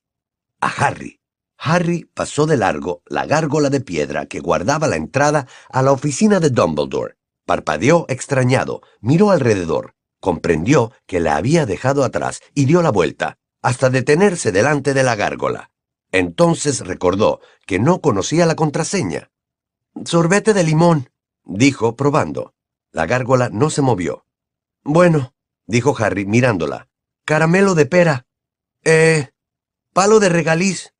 a 0.61 0.67
Harry. 0.67 1.19
Harry 1.57 2.09
pasó 2.13 2.45
de 2.45 2.57
largo 2.57 3.01
la 3.05 3.25
gárgola 3.25 3.69
de 3.69 3.81
piedra 3.81 4.25
que 4.25 4.39
guardaba 4.39 4.87
la 4.87 4.97
entrada 4.97 5.47
a 5.69 5.81
la 5.81 5.91
oficina 5.91 6.39
de 6.39 6.49
Dumbledore. 6.49 7.15
Parpadeó 7.45 8.05
extrañado, 8.09 8.81
miró 9.01 9.31
alrededor, 9.31 9.95
comprendió 10.19 10.91
que 11.05 11.19
la 11.19 11.35
había 11.35 11.65
dejado 11.65 12.03
atrás 12.03 12.41
y 12.53 12.65
dio 12.65 12.81
la 12.81 12.91
vuelta, 12.91 13.37
hasta 13.61 13.89
detenerse 13.89 14.51
delante 14.51 14.93
de 14.93 15.03
la 15.03 15.15
gárgola. 15.15 15.71
Entonces 16.11 16.81
recordó 16.81 17.41
que 17.65 17.79
no 17.79 17.99
conocía 17.99 18.45
la 18.45 18.55
contraseña. 18.55 19.31
Sorbete 20.05 20.53
de 20.53 20.63
limón, 20.63 21.09
dijo 21.45 21.95
probando. 21.95 22.53
La 22.91 23.05
gárgola 23.05 23.49
no 23.51 23.69
se 23.69 23.81
movió. 23.81 24.25
Bueno, 24.83 25.33
dijo 25.65 25.95
Harry 25.97 26.25
mirándola. 26.25 26.89
Caramelo 27.25 27.75
de 27.75 27.85
pera. 27.85 28.27
Eh. 28.83 29.29
Palo 29.93 30.19
de 30.19 30.29
regaliz. 30.29 30.93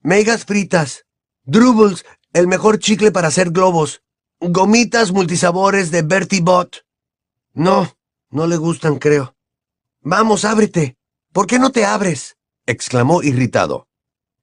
Megas 0.00 0.44
fritas. 0.44 1.06
Drubbles, 1.44 2.04
el 2.32 2.46
mejor 2.46 2.78
chicle 2.78 3.10
para 3.10 3.28
hacer 3.28 3.50
globos. 3.50 4.02
Gomitas 4.40 5.12
multisabores 5.12 5.90
de 5.90 6.02
Bertie 6.02 6.40
Bott. 6.40 6.84
No, 7.52 7.96
no 8.30 8.46
le 8.46 8.56
gustan, 8.56 8.98
creo. 8.98 9.36
Vamos, 10.00 10.44
ábrete. 10.44 10.96
¿Por 11.32 11.46
qué 11.46 11.58
no 11.58 11.70
te 11.70 11.84
abres? 11.84 12.36
exclamó 12.66 13.22
irritado. 13.22 13.88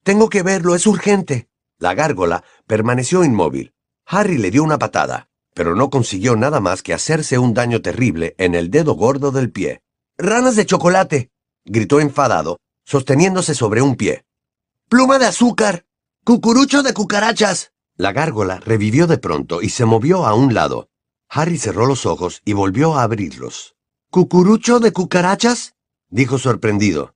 Tengo 0.04 0.30
que 0.30 0.44
verlo, 0.44 0.76
es 0.76 0.88
urgente. 0.88 1.50
La 1.78 1.94
gárgola 1.94 2.44
permaneció 2.68 3.24
inmóvil. 3.24 3.74
Harry 4.06 4.38
le 4.38 4.52
dio 4.52 4.64
una 4.64 4.80
patada 4.80 5.29
pero 5.54 5.76
no 5.76 5.90
consiguió 5.90 6.36
nada 6.36 6.60
más 6.60 6.82
que 6.84 6.94
hacerse 6.94 7.38
un 7.38 7.54
daño 7.54 7.82
terrible 7.82 8.36
en 8.38 8.56
el 8.56 8.70
dedo 8.70 8.94
gordo 8.94 9.32
del 9.32 9.52
pie. 9.52 9.82
¡Ranas 10.18 10.56
de 10.56 10.66
chocolate! 10.66 11.32
gritó 11.66 12.00
enfadado, 12.00 12.60
sosteniéndose 12.86 13.54
sobre 13.54 13.82
un 13.82 13.96
pie. 13.96 14.26
¡Pluma 14.90 15.20
de 15.20 15.26
azúcar! 15.26 15.86
¡Cucurucho 16.24 16.84
de 16.84 16.94
cucarachas! 16.94 17.72
La 17.96 18.12
gárgola 18.14 18.60
revivió 18.60 19.08
de 19.08 19.18
pronto 19.18 19.62
y 19.62 19.70
se 19.70 19.86
movió 19.86 20.26
a 20.26 20.34
un 20.34 20.54
lado. 20.54 20.90
Harry 21.30 21.58
cerró 21.58 21.86
los 21.86 22.06
ojos 22.06 22.42
y 22.46 22.54
volvió 22.54 22.96
a 22.96 23.04
abrirlos. 23.04 23.76
¿Cucurucho 24.10 24.80
de 24.80 24.92
cucarachas? 24.92 25.76
dijo 26.10 26.40
sorprendido. 26.40 27.16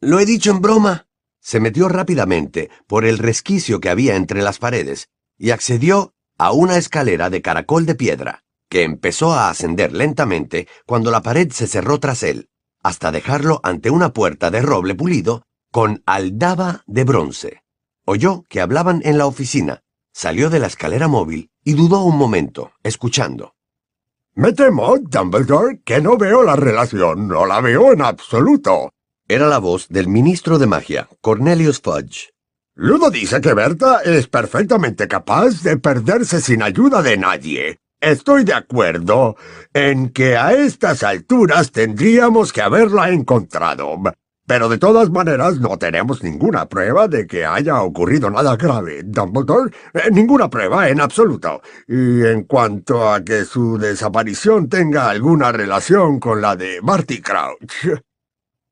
Lo 0.00 0.18
he 0.18 0.26
dicho 0.26 0.50
en 0.50 0.60
broma. 0.60 1.06
Se 1.40 1.60
metió 1.60 1.88
rápidamente 1.88 2.70
por 2.88 3.04
el 3.04 3.18
resquicio 3.18 3.78
que 3.78 3.88
había 3.88 4.16
entre 4.16 4.42
las 4.42 4.58
paredes 4.58 5.10
y 5.38 5.50
accedió 5.50 6.15
a 6.38 6.52
una 6.52 6.76
escalera 6.76 7.30
de 7.30 7.42
caracol 7.42 7.86
de 7.86 7.94
piedra, 7.94 8.44
que 8.68 8.82
empezó 8.82 9.32
a 9.32 9.48
ascender 9.48 9.92
lentamente 9.92 10.68
cuando 10.86 11.10
la 11.10 11.22
pared 11.22 11.50
se 11.50 11.66
cerró 11.66 11.98
tras 12.00 12.22
él, 12.22 12.48
hasta 12.82 13.12
dejarlo 13.12 13.60
ante 13.62 13.90
una 13.90 14.12
puerta 14.12 14.50
de 14.50 14.62
roble 14.62 14.94
pulido 14.94 15.42
con 15.72 16.02
aldaba 16.06 16.82
de 16.86 17.04
bronce. 17.04 17.62
Oyó 18.04 18.44
que 18.48 18.60
hablaban 18.60 19.02
en 19.04 19.18
la 19.18 19.26
oficina, 19.26 19.82
salió 20.12 20.50
de 20.50 20.60
la 20.60 20.68
escalera 20.68 21.08
móvil 21.08 21.50
y 21.64 21.74
dudó 21.74 22.02
un 22.02 22.16
momento, 22.16 22.72
escuchando. 22.82 23.54
Me 24.34 24.52
temo, 24.52 24.98
Dumbledore, 24.98 25.80
que 25.84 26.00
no 26.00 26.16
veo 26.16 26.42
la 26.42 26.56
relación, 26.56 27.26
no 27.26 27.46
la 27.46 27.60
veo 27.60 27.92
en 27.92 28.02
absoluto. 28.02 28.92
Era 29.28 29.46
la 29.48 29.58
voz 29.58 29.88
del 29.88 30.08
ministro 30.08 30.58
de 30.58 30.66
magia, 30.66 31.08
Cornelius 31.20 31.80
Fudge. 31.80 32.35
Ludo 32.78 33.10
dice 33.10 33.40
que 33.40 33.54
Berta 33.54 34.02
es 34.04 34.28
perfectamente 34.28 35.08
capaz 35.08 35.62
de 35.62 35.78
perderse 35.78 36.42
sin 36.42 36.62
ayuda 36.62 37.00
de 37.00 37.16
nadie. 37.16 37.78
Estoy 37.98 38.44
de 38.44 38.52
acuerdo 38.52 39.36
en 39.72 40.10
que 40.10 40.36
a 40.36 40.52
estas 40.52 41.02
alturas 41.02 41.72
tendríamos 41.72 42.52
que 42.52 42.60
haberla 42.60 43.08
encontrado. 43.08 43.96
Pero 44.46 44.68
de 44.68 44.76
todas 44.76 45.08
maneras 45.08 45.58
no 45.58 45.78
tenemos 45.78 46.22
ninguna 46.22 46.68
prueba 46.68 47.08
de 47.08 47.26
que 47.26 47.46
haya 47.46 47.80
ocurrido 47.80 48.28
nada 48.28 48.56
grave, 48.56 49.00
Dumbledore. 49.04 49.72
Eh, 49.94 50.10
ninguna 50.12 50.50
prueba 50.50 50.90
en 50.90 51.00
absoluto. 51.00 51.62
Y 51.88 52.26
en 52.26 52.42
cuanto 52.44 53.10
a 53.10 53.24
que 53.24 53.46
su 53.46 53.78
desaparición 53.78 54.68
tenga 54.68 55.08
alguna 55.08 55.50
relación 55.50 56.20
con 56.20 56.42
la 56.42 56.54
de 56.56 56.80
Barty 56.82 57.22
Crouch. 57.22 58.02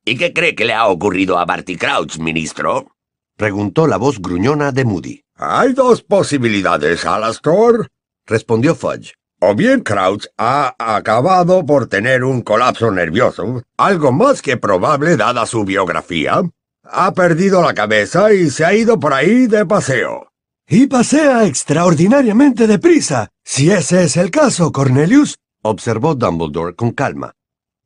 ¿Y 0.04 0.18
qué 0.18 0.34
cree 0.34 0.54
que 0.54 0.66
le 0.66 0.74
ha 0.74 0.88
ocurrido 0.88 1.38
a 1.38 1.46
Barty 1.46 1.76
Crouch, 1.76 2.18
ministro? 2.18 2.93
Preguntó 3.36 3.86
la 3.86 3.96
voz 3.96 4.20
gruñona 4.20 4.72
de 4.72 4.84
Moody. 4.84 5.24
Hay 5.36 5.72
dos 5.72 6.02
posibilidades, 6.02 7.04
Alastor, 7.04 7.88
respondió 8.26 8.74
Fudge. 8.74 9.14
O 9.40 9.54
bien 9.54 9.80
Crouch 9.80 10.26
ha 10.38 10.74
acabado 10.78 11.66
por 11.66 11.86
tener 11.86 12.24
un 12.24 12.42
colapso 12.42 12.90
nervioso, 12.90 13.62
algo 13.76 14.12
más 14.12 14.40
que 14.40 14.56
probable 14.56 15.16
dada 15.16 15.44
su 15.44 15.64
biografía. 15.64 16.42
Ha 16.84 17.12
perdido 17.12 17.62
la 17.62 17.74
cabeza 17.74 18.32
y 18.32 18.50
se 18.50 18.64
ha 18.64 18.74
ido 18.74 18.98
por 18.98 19.12
ahí 19.12 19.46
de 19.46 19.66
paseo. 19.66 20.28
Y 20.66 20.86
pasea 20.86 21.44
extraordinariamente 21.44 22.66
deprisa, 22.66 23.28
si 23.42 23.70
ese 23.70 24.04
es 24.04 24.16
el 24.16 24.30
caso, 24.30 24.72
Cornelius, 24.72 25.36
observó 25.62 26.14
Dumbledore 26.14 26.74
con 26.74 26.92
calma. 26.92 27.32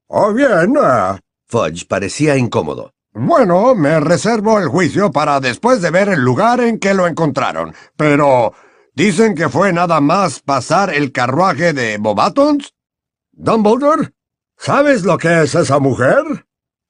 O 0.06 0.32
bien... 0.32 0.76
Uh... 0.76 1.18
Fudge 1.48 1.86
parecía 1.86 2.36
incómodo. 2.36 2.92
Bueno, 3.18 3.74
me 3.74 4.00
reservo 4.00 4.58
el 4.58 4.68
juicio 4.68 5.10
para 5.10 5.40
después 5.40 5.82
de 5.82 5.90
ver 5.90 6.08
el 6.08 6.20
lugar 6.20 6.60
en 6.60 6.78
que 6.78 6.94
lo 6.94 7.06
encontraron. 7.06 7.74
Pero... 7.96 8.54
¿Dicen 8.98 9.36
que 9.36 9.48
fue 9.48 9.72
nada 9.72 10.00
más 10.00 10.40
pasar 10.40 10.92
el 10.92 11.12
carruaje 11.12 11.72
de 11.72 11.98
Bobatons? 11.98 12.74
Dumbledore, 13.30 14.10
¿sabes 14.56 15.04
lo 15.04 15.16
que 15.18 15.42
es 15.42 15.54
esa 15.54 15.78
mujer? 15.78 16.24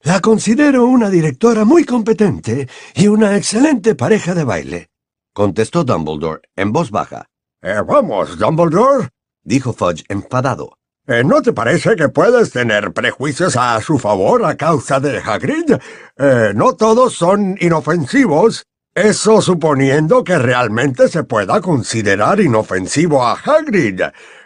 La 0.01 0.21
considero 0.21 0.87
una 0.87 1.11
directora 1.11 1.67
muy 1.67 1.85
competente 1.85 2.67
y 2.95 3.09
una 3.09 3.37
excelente 3.37 3.95
pareja 3.95 4.35
de 4.35 4.45
baile, 4.45 4.89
contestó 5.35 5.85
Dumbledore 5.85 6.41
en 6.57 6.73
voz 6.73 6.91
baja. 6.91 7.27
Eh, 7.61 7.83
vamos, 7.87 8.39
Dumbledore, 8.39 9.11
dijo 9.43 9.75
Fudge 9.75 10.07
enfadado. 10.09 10.78
Eh, 11.11 11.25
¿No 11.25 11.41
te 11.41 11.55
parece 11.55 11.97
que 11.97 12.11
puedes 12.11 12.51
tener 12.51 12.93
prejuicios 12.93 13.57
a 13.57 13.81
su 13.81 13.99
favor 13.99 14.45
a 14.45 14.59
causa 14.59 15.01
de 15.01 15.17
Hagrid? 15.17 15.73
Eh, 16.19 16.53
no 16.55 16.75
todos 16.75 17.15
son 17.15 17.57
inofensivos. 17.61 18.67
Eso 18.95 19.41
suponiendo 19.41 20.23
que 20.23 20.39
realmente 20.39 21.09
se 21.09 21.25
pueda 21.25 21.63
considerar 21.63 22.41
inofensivo 22.41 23.25
a 23.25 23.33
Hagrid, 23.33 24.03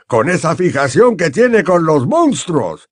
con 0.07 0.31
esa 0.31 0.55
fijación 0.55 1.17
que 1.17 1.31
tiene 1.31 1.65
con 1.65 1.85
los 1.85 2.07
monstruos. 2.07 2.89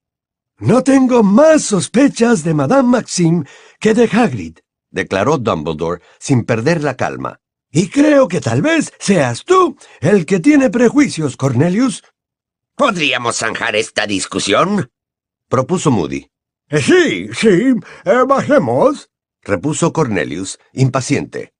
No 0.58 0.82
tengo 0.82 1.22
más 1.22 1.62
sospechas 1.62 2.42
de 2.42 2.54
Madame 2.54 2.88
Maxime 2.88 3.44
que 3.78 3.94
de 3.94 4.08
Hagrid, 4.12 4.58
declaró 4.90 5.38
Dumbledore 5.38 6.02
sin 6.18 6.44
perder 6.44 6.82
la 6.82 6.96
calma. 6.96 7.38
Y 7.70 7.88
creo 7.88 8.26
que 8.26 8.40
tal 8.40 8.62
vez 8.62 8.92
seas 8.98 9.44
tú 9.44 9.76
el 10.00 10.26
que 10.26 10.40
tiene 10.40 10.70
prejuicios, 10.70 11.36
Cornelius. 11.36 12.02
¿Podríamos 12.80 13.36
zanjar 13.36 13.76
esta 13.76 14.06
discusión? 14.06 14.90
propuso 15.48 15.90
Moody. 15.90 16.30
Eh, 16.70 16.80
sí, 16.80 17.28
sí, 17.34 17.74
eh, 18.06 18.24
bajemos, 18.26 19.10
repuso 19.42 19.92
Cornelius, 19.92 20.58
impaciente. 20.72 21.52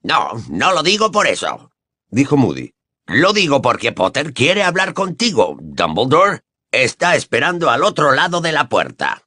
No, 0.00 0.30
no 0.48 0.72
lo 0.72 0.82
digo 0.82 1.12
por 1.12 1.26
eso, 1.26 1.70
dijo 2.08 2.38
Moody. 2.38 2.72
Lo 3.04 3.34
digo 3.34 3.60
porque 3.60 3.92
Potter 3.92 4.32
quiere 4.32 4.62
hablar 4.62 4.94
contigo, 4.94 5.58
Dumbledore. 5.60 6.40
Está 6.72 7.14
esperando 7.14 7.68
al 7.68 7.84
otro 7.84 8.14
lado 8.14 8.40
de 8.40 8.52
la 8.52 8.70
puerta. 8.70 9.23